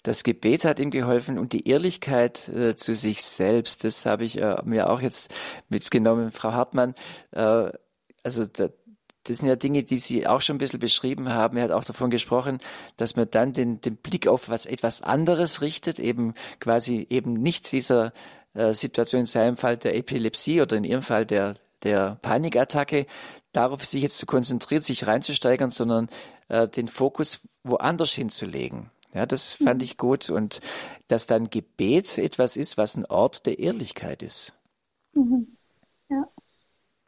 [0.04, 3.82] Das Gebet hat ihm geholfen und die Ehrlichkeit äh, zu sich selbst.
[3.82, 5.34] Das habe ich äh, mir auch jetzt
[5.68, 6.94] mitgenommen, Frau Hartmann.
[7.32, 7.72] Äh,
[8.22, 8.68] also da,
[9.26, 11.56] das sind ja Dinge, die Sie auch schon ein bisschen beschrieben haben.
[11.56, 12.58] Er hat auch davon gesprochen,
[12.96, 17.70] dass man dann den, den Blick auf was etwas anderes richtet, eben quasi eben nicht
[17.72, 18.12] dieser
[18.54, 23.06] äh, Situation in seinem Fall der Epilepsie oder in Ihrem Fall der, der Panikattacke,
[23.52, 26.08] darauf sich jetzt zu konzentrieren, sich reinzusteigern, sondern
[26.48, 28.90] äh, den Fokus woanders hinzulegen.
[29.14, 29.84] Ja, das fand mhm.
[29.84, 30.60] ich gut und
[31.08, 34.54] dass dann Gebet etwas ist, was ein Ort der Ehrlichkeit ist.
[35.14, 35.56] Mhm.
[36.10, 36.28] Ja.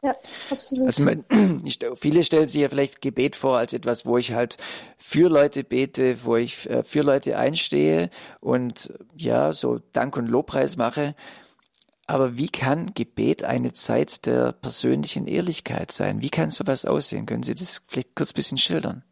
[0.01, 0.13] Ja,
[0.49, 0.87] absolut.
[0.87, 1.25] Also man,
[1.95, 4.57] viele stellen sich ja vielleicht Gebet vor als etwas, wo ich halt
[4.97, 10.77] für Leute bete, wo ich äh, für Leute einstehe und ja, so Dank und Lobpreis
[10.77, 11.15] mache.
[12.07, 16.21] Aber wie kann Gebet eine Zeit der persönlichen Ehrlichkeit sein?
[16.21, 17.25] Wie kann sowas aussehen?
[17.25, 19.03] Können Sie das vielleicht kurz ein bisschen schildern?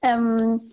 [0.00, 0.70] Ähm,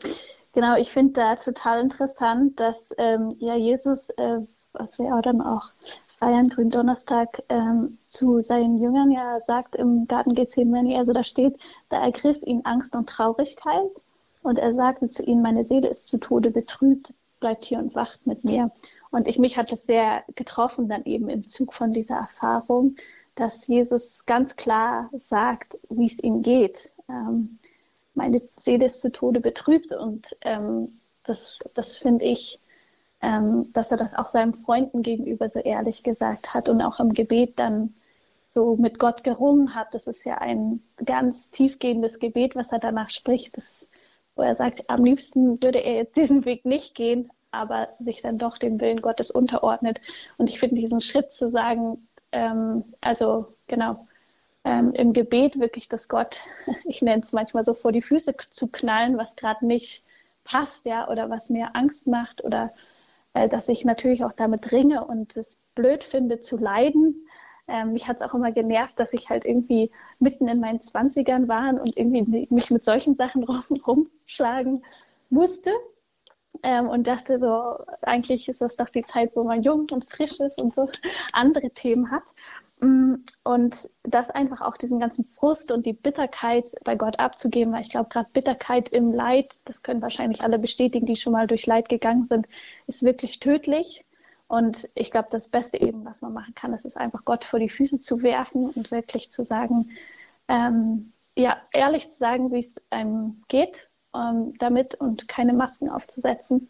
[0.53, 4.39] genau, ich finde da total interessant, dass ähm, ja Jesus, äh,
[4.71, 5.71] was wir ja dann auch
[6.17, 11.57] feiern, Gründonnerstag, ähm, zu seinen Jüngern ja sagt im Garten Gethsemane, also da steht,
[11.89, 13.91] da ergriff ihn Angst und Traurigkeit
[14.41, 18.25] und er sagte zu ihnen, meine Seele ist zu Tode betrübt, bleibt hier und wacht
[18.25, 18.71] mit mir.
[19.11, 22.95] Und ich, mich hat das sehr getroffen dann eben im Zug von dieser Erfahrung,
[23.35, 26.93] dass Jesus ganz klar sagt, wie es ihm geht.
[27.07, 27.59] Ähm,
[28.15, 30.93] meine Seele ist zu Tode betrübt und ähm,
[31.23, 32.59] das, das finde ich
[33.21, 37.13] ähm, dass er das auch seinen Freunden gegenüber so ehrlich gesagt hat und auch im
[37.13, 37.95] Gebet dann
[38.49, 39.93] so mit Gott gerungen hat.
[39.93, 43.87] Das ist ja ein ganz tiefgehendes Gebet, was er danach spricht, das,
[44.35, 48.37] wo er sagt, am liebsten würde er jetzt diesen Weg nicht gehen, aber sich dann
[48.37, 49.99] doch dem Willen Gottes unterordnet.
[50.37, 54.07] Und ich finde diesen Schritt zu sagen, ähm, also genau,
[54.63, 56.43] ähm, im Gebet wirklich das Gott,
[56.85, 60.05] ich nenne es manchmal so vor die Füße zu knallen, was gerade nicht
[60.43, 62.71] passt, ja, oder was mir Angst macht oder
[63.49, 67.27] dass ich natürlich auch damit ringe und es blöd finde zu leiden.
[67.67, 71.47] Ähm, mich hat es auch immer genervt, dass ich halt irgendwie mitten in meinen Zwanzigern
[71.47, 74.83] war und irgendwie mich mit solchen Sachen rum, rumschlagen
[75.29, 75.71] musste.
[76.63, 80.39] Ähm, und dachte so, eigentlich ist das doch die Zeit, wo man jung und frisch
[80.39, 80.89] ist und so
[81.33, 82.23] andere Themen hat.
[82.79, 87.81] Mm, und das einfach auch diesen ganzen Frust und die Bitterkeit bei Gott abzugeben, weil
[87.81, 91.65] ich glaube, gerade Bitterkeit im Leid, das können wahrscheinlich alle bestätigen, die schon mal durch
[91.65, 92.47] Leid gegangen sind,
[92.85, 94.05] ist wirklich tödlich.
[94.47, 97.59] Und ich glaube, das Beste eben, was man machen kann, ist es einfach Gott vor
[97.59, 99.89] die Füße zu werfen und wirklich zu sagen,
[100.47, 106.69] ähm, ja, ehrlich zu sagen, wie es einem geht ähm, damit und keine Masken aufzusetzen.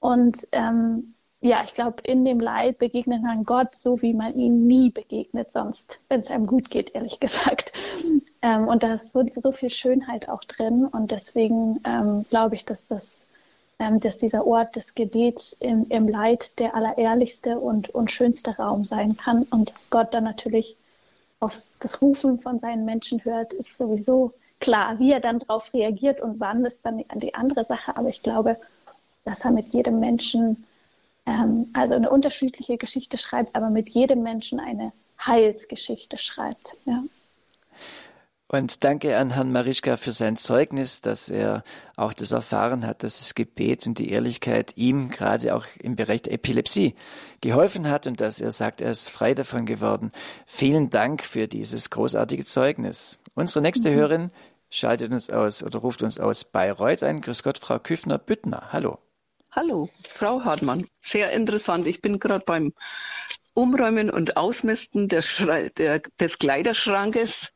[0.00, 4.66] Und ähm, ja, ich glaube, in dem Leid begegnet man Gott so, wie man ihn
[4.66, 7.72] nie begegnet sonst, wenn es einem gut geht, ehrlich gesagt.
[8.42, 10.86] Ähm, und da ist so, so viel Schönheit auch drin.
[10.86, 13.24] Und deswegen ähm, glaube ich, dass, das,
[13.78, 18.84] ähm, dass dieser Ort des Gebets im, im Leid der allerehrlichste und, und schönste Raum
[18.84, 19.44] sein kann.
[19.50, 20.76] Und dass Gott dann natürlich
[21.38, 24.98] auf das Rufen von seinen Menschen hört, ist sowieso klar.
[24.98, 27.96] Wie er dann darauf reagiert und wann, ist dann die andere Sache.
[27.96, 28.56] Aber ich glaube,
[29.24, 30.64] dass er mit jedem Menschen
[31.28, 34.92] ähm, also eine unterschiedliche Geschichte schreibt, aber mit jedem Menschen eine
[35.24, 36.76] Heilsgeschichte schreibt.
[36.86, 37.02] Ja.
[38.50, 41.62] Und danke an Herrn Marischka für sein Zeugnis, dass er
[41.96, 46.22] auch das erfahren hat, dass das Gebet und die Ehrlichkeit ihm gerade auch im Bereich
[46.22, 46.94] der Epilepsie
[47.42, 50.12] geholfen hat und dass er sagt, er ist frei davon geworden.
[50.46, 53.18] Vielen Dank für dieses großartige Zeugnis.
[53.34, 53.94] Unsere nächste mhm.
[53.94, 54.30] Hörerin
[54.70, 57.20] schaltet uns aus oder ruft uns aus Bayreuth ein.
[57.20, 58.72] Grüß Gott, Frau Küffner-Büttner.
[58.72, 58.98] Hallo.
[59.60, 60.86] Hallo, Frau Hartmann.
[61.00, 61.88] Sehr interessant.
[61.88, 62.72] Ich bin gerade beim
[63.54, 65.24] Umräumen und Ausmisten der
[65.76, 67.52] der, des Kleiderschrankes.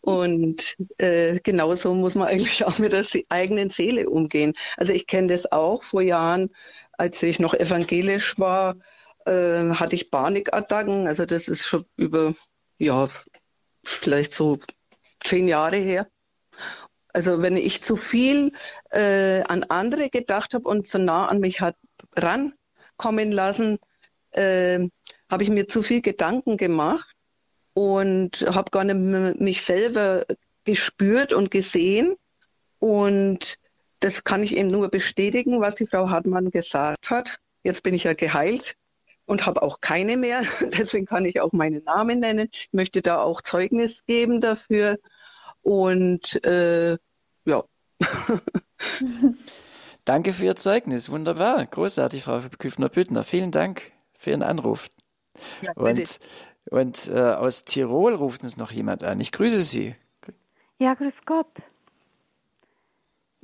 [0.00, 4.54] Und äh, genauso muss man eigentlich auch mit der eigenen Seele umgehen.
[4.78, 6.48] Also ich kenne das auch vor Jahren,
[6.92, 8.76] als ich noch evangelisch war,
[9.26, 11.06] äh, hatte ich Panikattacken.
[11.06, 12.32] Also das ist schon über,
[12.78, 13.10] ja,
[13.84, 14.58] vielleicht so
[15.22, 16.08] zehn Jahre her.
[17.12, 18.52] Also wenn ich zu viel
[18.90, 21.76] äh, an andere gedacht habe und zu nah an mich hat
[22.16, 23.78] rankommen lassen,
[24.32, 24.88] äh,
[25.30, 27.14] habe ich mir zu viel Gedanken gemacht
[27.74, 30.24] und habe gar nicht mich selber
[30.64, 32.16] gespürt und gesehen
[32.78, 33.58] Und
[34.00, 37.38] das kann ich eben nur bestätigen, was die Frau Hartmann gesagt hat.
[37.62, 38.74] Jetzt bin ich ja geheilt
[39.26, 40.42] und habe auch keine mehr.
[40.78, 42.48] Deswegen kann ich auch meinen Namen nennen.
[42.52, 44.98] Ich möchte da auch Zeugnis geben dafür.
[45.62, 46.98] Und äh,
[47.44, 47.62] ja.
[50.04, 51.10] Danke für Ihr Zeugnis.
[51.10, 51.64] Wunderbar.
[51.64, 53.22] Großartig, Frau Küffner-Büttner.
[53.22, 54.88] Vielen Dank für Ihren Anruf.
[55.62, 56.18] Ja, und
[56.70, 59.20] und äh, aus Tirol ruft uns noch jemand an.
[59.20, 59.96] Ich grüße Sie.
[60.78, 61.50] Ja, grüß Gott.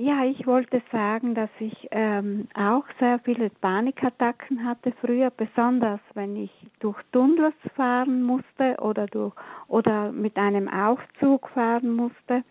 [0.01, 6.37] Ja, ich wollte sagen, dass ich ähm, auch sehr viele Panikattacken hatte früher, besonders wenn
[6.37, 9.35] ich durch Tunnels fahren musste oder durch
[9.67, 12.45] oder mit einem Aufzug fahren musste.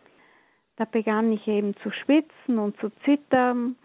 [0.75, 3.77] Da begann ich eben zu schwitzen und zu zittern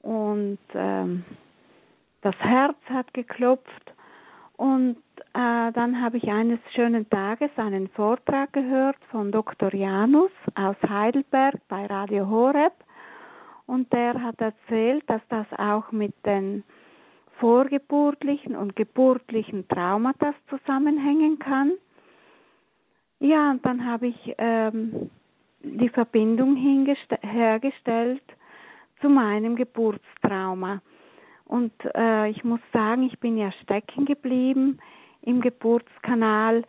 [0.00, 1.22] und ähm,
[2.22, 3.92] das Herz hat geklopft
[4.60, 4.98] und
[5.32, 9.74] äh, dann habe ich eines schönen Tages einen Vortrag gehört von Dr.
[9.74, 12.74] Janus aus Heidelberg bei Radio Horeb
[13.64, 16.62] und der hat erzählt, dass das auch mit den
[17.38, 21.72] vorgeburtlichen und geburtlichen Traumata zusammenhängen kann.
[23.18, 25.10] Ja, und dann habe ich ähm,
[25.62, 28.22] die Verbindung hergestellt
[29.00, 30.82] zu meinem Geburtstrauma.
[31.50, 34.78] Und äh, ich muss sagen, ich bin ja stecken geblieben
[35.22, 36.62] im Geburtskanal.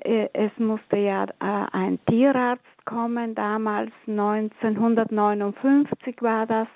[0.00, 6.68] Äh, es musste ja äh, ein Tierarzt kommen, damals 1959 war das,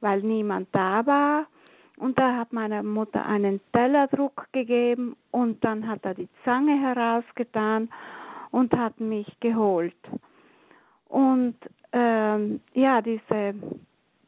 [0.00, 1.46] weil niemand da war.
[1.96, 7.88] Und da hat meine Mutter einen Tellerdruck gegeben und dann hat er die Zange herausgetan
[8.50, 9.94] und hat mich geholt.
[11.08, 11.54] Und
[11.92, 13.54] ähm, ja, diese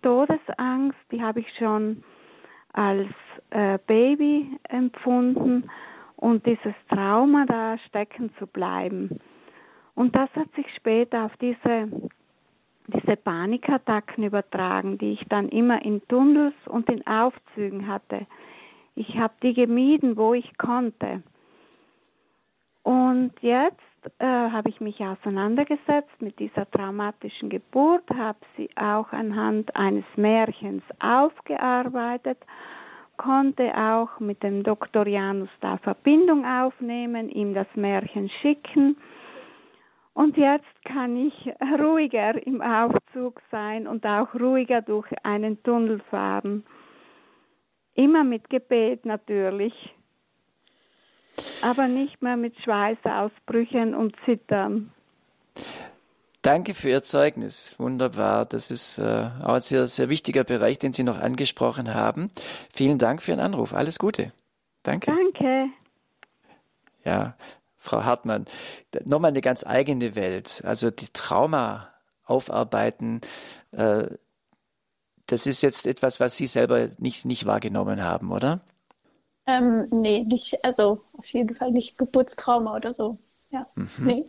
[0.03, 2.05] Todesangst, die habe ich schon
[2.73, 3.09] als
[3.51, 5.71] äh, Baby empfunden
[6.17, 9.21] und dieses Trauma da stecken zu bleiben.
[9.95, 11.89] Und das hat sich später auf diese,
[12.87, 18.27] diese Panikattacken übertragen, die ich dann immer in Tunnels und in Aufzügen hatte.
[18.95, 21.23] Ich habe die gemieden, wo ich konnte.
[22.83, 23.81] Und jetzt
[24.19, 30.83] äh, habe ich mich auseinandergesetzt mit dieser traumatischen Geburt, habe sie auch anhand eines Märchens
[31.01, 32.39] aufgearbeitet,
[33.17, 35.07] konnte auch mit dem Dr.
[35.07, 38.97] Janus da Verbindung aufnehmen, ihm das Märchen schicken.
[40.15, 46.65] Und jetzt kann ich ruhiger im Aufzug sein und auch ruhiger durch einen Tunnel fahren.
[47.95, 49.75] Immer mit Gebet natürlich
[51.63, 54.93] aber nicht mehr mit Schweißausbrüchen und Zittern.
[56.43, 57.79] Danke für Ihr Zeugnis.
[57.79, 58.47] Wunderbar.
[58.47, 62.31] Das ist äh, auch ein sehr, sehr wichtiger Bereich, den Sie noch angesprochen haben.
[62.73, 63.75] Vielen Dank für Ihren Anruf.
[63.75, 64.33] Alles Gute.
[64.83, 65.13] Danke.
[65.13, 65.69] Danke.
[67.05, 67.37] Ja,
[67.77, 68.47] Frau Hartmann,
[69.05, 70.63] nochmal eine ganz eigene Welt.
[70.65, 71.89] Also die Trauma
[72.25, 73.21] aufarbeiten,
[73.73, 74.07] äh,
[75.27, 78.61] das ist jetzt etwas, was Sie selber nicht, nicht wahrgenommen haben, oder?
[79.47, 83.19] Ähm, nee, nicht, also auf jeden Fall nicht Geburtstrauma oder so.
[83.51, 83.89] Ja, mhm.
[83.99, 84.27] nee.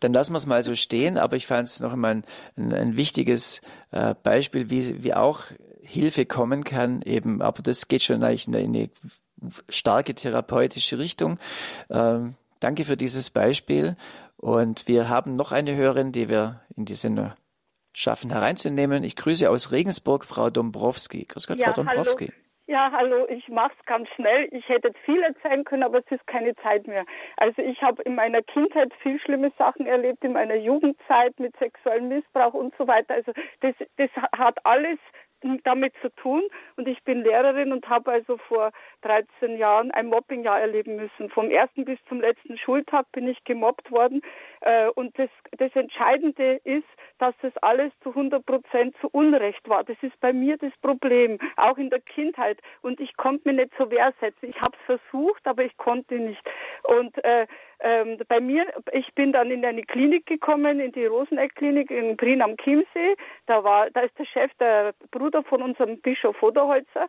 [0.00, 2.24] Dann lassen wir es mal so stehen, aber ich fand es noch einmal ein,
[2.56, 3.62] ein, ein wichtiges
[3.92, 5.44] äh, Beispiel, wie, wie auch
[5.80, 8.90] Hilfe kommen kann, eben, aber das geht schon eigentlich in eine,
[9.68, 11.38] starke therapeutische Richtung.
[11.90, 13.96] Ähm, danke für dieses Beispiel.
[14.36, 17.32] Und wir haben noch eine Hörerin, die wir in die Sendung
[17.92, 19.04] schaffen hereinzunehmen.
[19.04, 21.26] Ich grüße aus Regensburg Frau Dombrowski.
[21.26, 22.26] Grüß Gott, ja, Frau Dombrowski.
[22.26, 22.41] Hallo.
[22.68, 24.48] Ja, hallo, ich mache es ganz schnell.
[24.52, 27.04] Ich hätte viel erzählen können, aber es ist keine Zeit mehr.
[27.36, 32.08] Also ich habe in meiner Kindheit viel schlimme Sachen erlebt, in meiner Jugendzeit mit sexuellem
[32.08, 33.14] Missbrauch und so weiter.
[33.14, 34.98] Also das, das hat alles
[35.64, 36.42] damit zu tun
[36.76, 38.72] und ich bin Lehrerin und habe also vor
[39.02, 41.30] 13 Jahren ein Mobbingjahr erleben müssen.
[41.30, 44.22] Vom ersten bis zum letzten Schultag bin ich gemobbt worden
[44.60, 46.86] äh, und das, das Entscheidende ist,
[47.18, 49.84] dass das alles zu 100 Prozent zu Unrecht war.
[49.84, 53.74] Das ist bei mir das Problem, auch in der Kindheit und ich konnte mir nicht
[53.76, 54.48] zur Wehr setzen.
[54.48, 56.42] Ich habe es versucht, aber ich konnte nicht
[56.84, 57.46] und äh,
[57.82, 62.42] ähm, bei mir, ich bin dann in eine Klinik gekommen, in die Roseneck-Klinik in Prien
[62.42, 63.16] am Chiemsee.
[63.46, 67.08] Da war, da ist der Chef, der Bruder von unserem Bischof Oderholzer.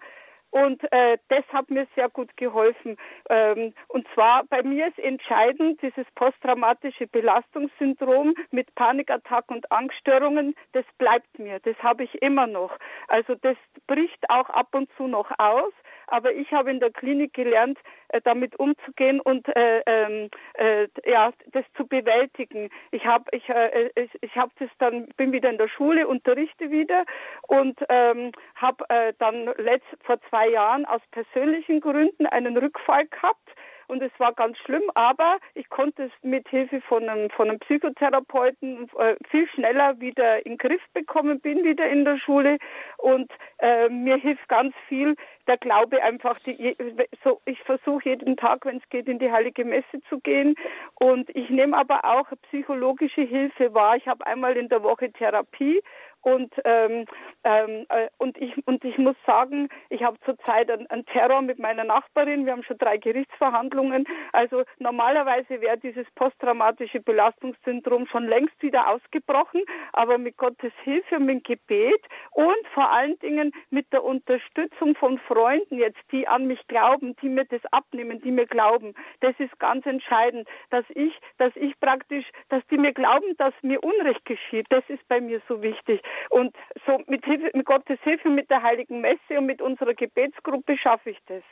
[0.53, 2.95] Und äh, das hat mir sehr gut geholfen.
[3.27, 10.85] Ähm, und zwar bei mir ist entscheidend dieses posttraumatische Belastungssyndrom mit Panikattacken und Angststörungen, das
[10.99, 11.59] bleibt mir.
[11.61, 12.77] Das habe ich immer noch.
[13.07, 13.57] Also das
[13.87, 15.73] bricht auch ab und zu noch aus
[16.07, 17.77] aber ich habe in der Klinik gelernt,
[18.09, 22.69] äh, damit umzugehen und äh, ähm, äh, ja, das zu bewältigen.
[22.91, 26.71] Ich habe ich, äh, ich, ich habe das dann bin wieder in der Schule, unterrichte
[26.71, 27.05] wieder
[27.47, 33.49] und ähm, habe äh, dann letzt, vor zwei Jahren aus persönlichen Gründen einen Rückfall gehabt
[33.87, 37.59] und es war ganz schlimm, aber ich konnte es mit Hilfe von einem, von einem
[37.59, 42.57] Psychotherapeuten äh, viel schneller wieder in den Griff bekommen, bin wieder in der Schule
[42.97, 45.15] und äh, mir hilft ganz viel
[45.47, 46.75] der Glaube einfach, die,
[47.23, 50.55] so, ich versuche jeden Tag, wenn es geht, in die Heilige Messe zu gehen
[50.95, 53.97] und ich nehme aber auch psychologische Hilfe wahr.
[53.97, 55.81] Ich habe einmal in der Woche Therapie
[56.23, 57.05] und ähm,
[57.43, 61.59] ähm, äh, und ich und ich muss sagen, ich habe zurzeit einen, einen Terror mit
[61.59, 62.45] meiner Nachbarin.
[62.45, 64.05] Wir haben schon drei Gerichtsverhandlungen.
[64.31, 71.43] Also normalerweise wäre dieses posttraumatische Belastungssyndrom schon längst wieder ausgebrochen, aber mit Gottes Hilfe, mit
[71.43, 72.01] Gebet
[72.31, 77.29] und vor allen Dingen mit der Unterstützung von Freunden jetzt, die an mich glauben, die
[77.29, 78.93] mir das abnehmen, die mir glauben.
[79.19, 83.83] Das ist ganz entscheidend, dass ich, dass ich praktisch, dass die mir glauben, dass mir
[83.83, 84.67] Unrecht geschieht.
[84.69, 86.01] Das ist bei mir so wichtig.
[86.33, 86.55] Und
[86.87, 91.11] so mit, Hilfe, mit Gottes Hilfe, mit der Heiligen Messe und mit unserer Gebetsgruppe schaffe
[91.11, 91.43] ich das.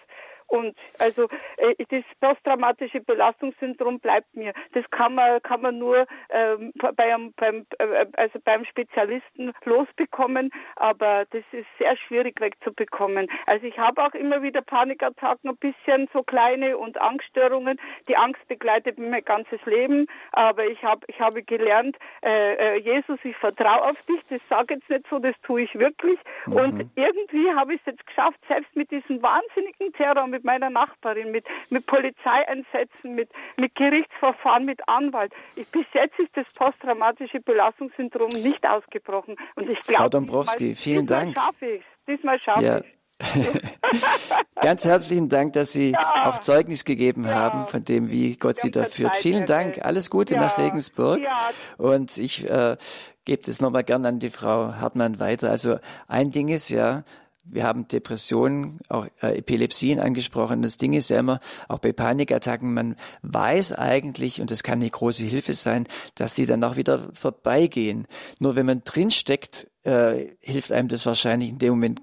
[0.47, 1.29] Und also
[1.89, 4.53] das posttraumatische Belastungssyndrom bleibt mir.
[4.73, 11.25] Das kann man kann man nur ähm, beim, beim äh, also beim Spezialisten losbekommen, aber
[11.31, 13.27] das ist sehr schwierig wegzubekommen.
[13.45, 17.79] Also ich habe auch immer wieder Panikattacken, ein bisschen so kleine und Angststörungen.
[18.07, 22.79] Die Angst begleitet mich mein ganzes Leben, aber ich habe ich habe gelernt, äh, äh,
[22.79, 24.21] Jesus, ich vertraue auf dich.
[24.29, 26.19] Das sage jetzt nicht so, das tue ich wirklich.
[26.45, 26.53] Mhm.
[26.53, 30.69] Und irgendwie habe ich es jetzt geschafft, selbst mit diesem wahnsinnigen Terror, mit mit meiner
[30.71, 35.33] Nachbarin, mit, mit Polizeieinsätzen, mit, mit Gerichtsverfahren, mit Anwalt.
[35.55, 39.35] Ich, bis jetzt ist das posttraumatische Belastungssyndrom nicht ausgebrochen.
[39.55, 41.35] Und ich glaube, Frau Dombrowski, vielen Dank.
[41.35, 41.85] Schaffe ich's.
[42.07, 42.79] Diesmal schaffe ja.
[42.79, 43.01] ich
[44.61, 46.29] Ganz herzlichen Dank, dass Sie ja.
[46.29, 47.35] auch Zeugnis gegeben ja.
[47.35, 49.17] haben von dem, wie Gott Sie da führt.
[49.17, 49.83] Vielen Dank.
[49.83, 50.41] Alles Gute ja.
[50.41, 51.19] nach Regensburg.
[51.77, 52.77] Und ich äh,
[53.25, 55.49] gebe das nochmal gern an die Frau Hartmann weiter.
[55.49, 55.77] Also
[56.07, 57.03] ein Ding ist ja,
[57.43, 60.61] wir haben Depressionen, auch äh, Epilepsien angesprochen.
[60.61, 64.89] Das Ding ist ja immer, auch bei Panikattacken, man weiß eigentlich, und das kann eine
[64.89, 68.07] große Hilfe sein, dass die dann auch wieder vorbeigehen.
[68.39, 72.01] Nur wenn man drinsteckt, äh, hilft einem das wahrscheinlich in dem Moment,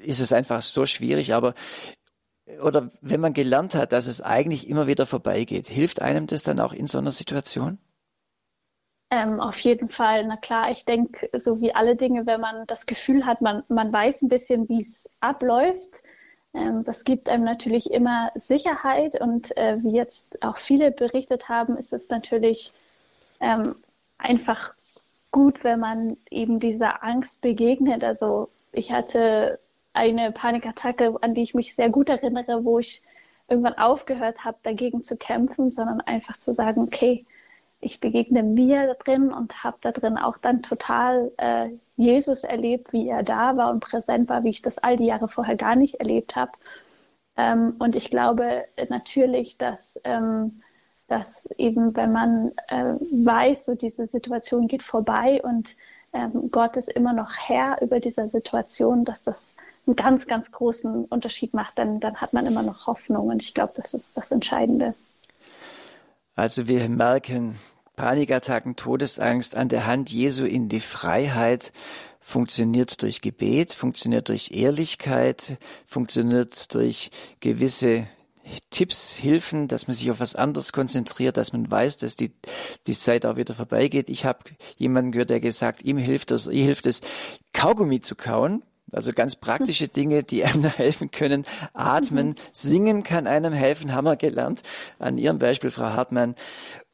[0.00, 1.54] ist es einfach so schwierig, aber
[2.62, 6.60] oder wenn man gelernt hat, dass es eigentlich immer wieder vorbeigeht, hilft einem das dann
[6.60, 7.78] auch in so einer Situation?
[9.10, 10.24] Ähm, auf jeden Fall.
[10.26, 13.92] Na klar, ich denke, so wie alle Dinge, wenn man das Gefühl hat, man, man
[13.92, 15.90] weiß ein bisschen, wie es abläuft,
[16.54, 19.20] ähm, das gibt einem natürlich immer Sicherheit.
[19.20, 22.72] Und äh, wie jetzt auch viele berichtet haben, ist es natürlich
[23.40, 23.76] ähm,
[24.18, 24.74] einfach
[25.30, 28.04] gut, wenn man eben dieser Angst begegnet.
[28.04, 29.58] Also ich hatte
[29.92, 33.02] eine Panikattacke, an die ich mich sehr gut erinnere, wo ich
[33.48, 37.26] irgendwann aufgehört habe, dagegen zu kämpfen, sondern einfach zu sagen, okay,
[37.84, 42.92] ich begegne mir da drin und habe da drin auch dann total äh, Jesus erlebt,
[42.92, 45.76] wie er da war und präsent war, wie ich das all die Jahre vorher gar
[45.76, 46.52] nicht erlebt habe.
[47.36, 50.62] Ähm, und ich glaube natürlich, dass, ähm,
[51.08, 55.76] dass eben, wenn man äh, weiß, so diese Situation geht vorbei und
[56.12, 59.56] ähm, Gott ist immer noch Herr über dieser Situation, dass das
[59.86, 63.52] einen ganz, ganz großen Unterschied macht, denn dann hat man immer noch Hoffnung und ich
[63.52, 64.94] glaube, das ist das Entscheidende.
[66.36, 67.58] Also wir merken,
[67.96, 71.72] Panikattacken, Todesangst an der Hand Jesu in die Freiheit
[72.20, 78.06] funktioniert durch Gebet, funktioniert durch Ehrlichkeit, funktioniert durch gewisse
[78.70, 82.32] Tipps, Hilfen, dass man sich auf was anderes konzentriert, dass man weiß, dass die,
[82.86, 84.10] die Zeit auch wieder vorbeigeht.
[84.10, 84.38] Ich habe
[84.76, 87.00] jemanden gehört, der gesagt, ihm hilft es, ihr hilft es,
[87.52, 88.62] Kaugummi zu kauen.
[88.92, 91.44] Also ganz praktische Dinge, die einem da helfen können.
[91.72, 94.62] Atmen, singen kann einem helfen, haben wir gelernt.
[94.98, 96.34] An Ihrem Beispiel, Frau Hartmann.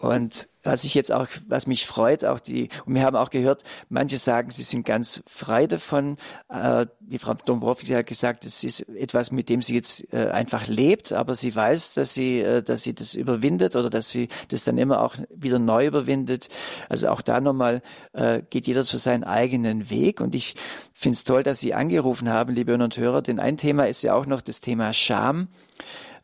[0.00, 3.64] Und was ich jetzt auch, was mich freut, auch die, und wir haben auch gehört,
[3.90, 6.16] manche sagen, sie sind ganz frei davon.
[6.48, 10.68] Äh, die Frau Dombrowski hat gesagt, es ist etwas, mit dem sie jetzt äh, einfach
[10.68, 14.64] lebt, aber sie weiß, dass sie, äh, dass sie das überwindet oder dass sie das
[14.64, 16.48] dann immer auch wieder neu überwindet.
[16.88, 17.82] Also auch da nochmal
[18.14, 20.22] äh, geht jeder zu seinen eigenen Weg.
[20.22, 20.54] Und ich
[20.94, 24.00] finde es toll, dass Sie angerufen haben, liebe Hörer und Hörer, denn ein Thema ist
[24.00, 25.48] ja auch noch das Thema Scham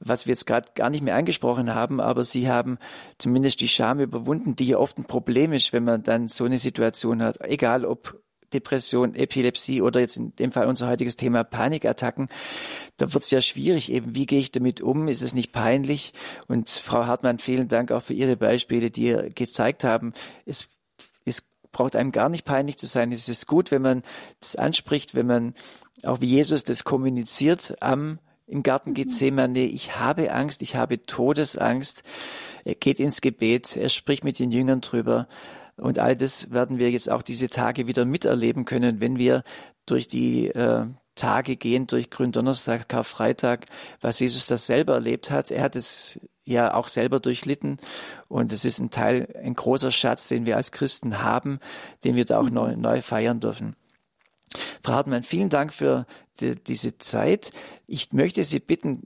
[0.00, 2.78] was wir jetzt gerade gar nicht mehr angesprochen haben, aber Sie haben
[3.18, 6.58] zumindest die Scham überwunden, die ja oft ein Problem ist, wenn man dann so eine
[6.58, 8.20] Situation hat, egal ob
[8.52, 12.28] Depression, Epilepsie oder jetzt in dem Fall unser heutiges Thema Panikattacken,
[12.96, 16.12] da wird es ja schwierig eben, wie gehe ich damit um, ist es nicht peinlich?
[16.46, 20.12] Und Frau Hartmann, vielen Dank auch für Ihre Beispiele, die ihr gezeigt haben.
[20.44, 20.68] Es,
[21.76, 23.12] braucht einem gar nicht peinlich zu sein.
[23.12, 24.02] Es ist gut, wenn man
[24.40, 25.54] das anspricht, wenn man
[26.04, 32.02] auch wie Jesus das kommuniziert am im Garten Gethsemane, ich habe Angst, ich habe Todesangst.
[32.64, 35.28] Er geht ins Gebet, er spricht mit den Jüngern drüber.
[35.76, 39.42] Und all das werden wir jetzt auch diese Tage wieder miterleben können, wenn wir
[39.84, 40.86] durch die, äh,
[41.16, 43.66] Tage gehen durch Gründonnerstag, Karfreitag,
[44.00, 45.50] was Jesus das selber erlebt hat.
[45.50, 47.78] Er hat es ja auch selber durchlitten
[48.28, 51.58] und es ist ein Teil, ein großer Schatz, den wir als Christen haben,
[52.04, 53.74] den wir da auch neu, neu feiern dürfen.
[54.82, 56.06] Frau Hartmann, vielen Dank für
[56.40, 57.50] die, diese Zeit.
[57.86, 59.02] Ich möchte Sie bitten,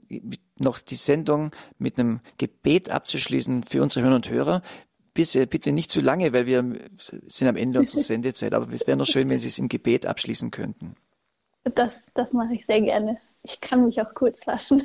[0.57, 4.61] noch die Sendung mit einem Gebet abzuschließen für unsere Hörer und Hörer.
[5.13, 6.63] Bitte, bitte nicht zu lange, weil wir
[7.27, 8.53] sind am Ende unserer Sendezeit.
[8.53, 10.95] Aber es wäre noch schön, wenn Sie es im Gebet abschließen könnten.
[11.63, 13.17] Das, das mache ich sehr gerne.
[13.43, 14.83] Ich kann mich auch kurz fassen.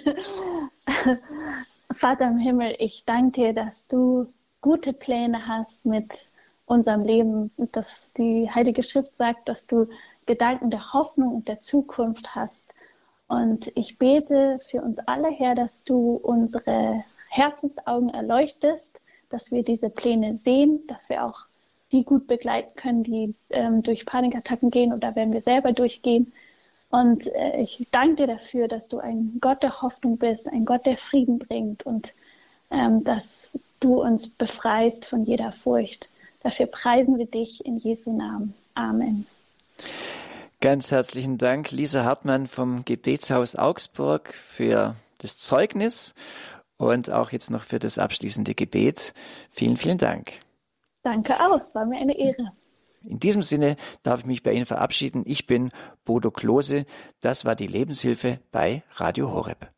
[1.95, 6.29] Vater im Himmel, ich danke dir, dass du gute Pläne hast mit
[6.67, 9.89] unserem Leben, dass die Heilige Schrift sagt, dass du
[10.27, 12.65] Gedanken der Hoffnung und der Zukunft hast.
[13.29, 18.99] Und ich bete für uns alle, Herr, dass du unsere Herzensaugen erleuchtest,
[19.31, 21.47] dass wir diese Pläne sehen, dass wir auch
[21.93, 26.33] die gut begleiten können, die ähm, durch Panikattacken gehen oder wenn wir selber durchgehen.
[26.91, 30.87] Und äh, ich danke dir dafür, dass du ein Gott der Hoffnung bist, ein Gott,
[30.87, 32.13] der Frieden bringt und
[32.71, 36.09] ähm, dass du uns befreist von jeder Furcht.
[36.43, 38.55] Dafür preisen wir dich in Jesu Namen.
[38.75, 39.27] Amen.
[40.61, 46.15] Ganz herzlichen Dank, Lisa Hartmann vom Gebetshaus Augsburg für das Zeugnis
[46.77, 49.15] und auch jetzt noch für das abschließende Gebet.
[49.51, 50.33] Vielen, vielen Dank.
[51.03, 52.53] Danke auch, es war mir eine Ehre.
[53.05, 55.23] In diesem Sinne darf ich mich bei Ihnen verabschieden.
[55.27, 55.71] Ich bin
[56.05, 56.87] Bodo Klose.
[57.21, 59.71] Das war die Lebenshilfe bei Radio Horeb.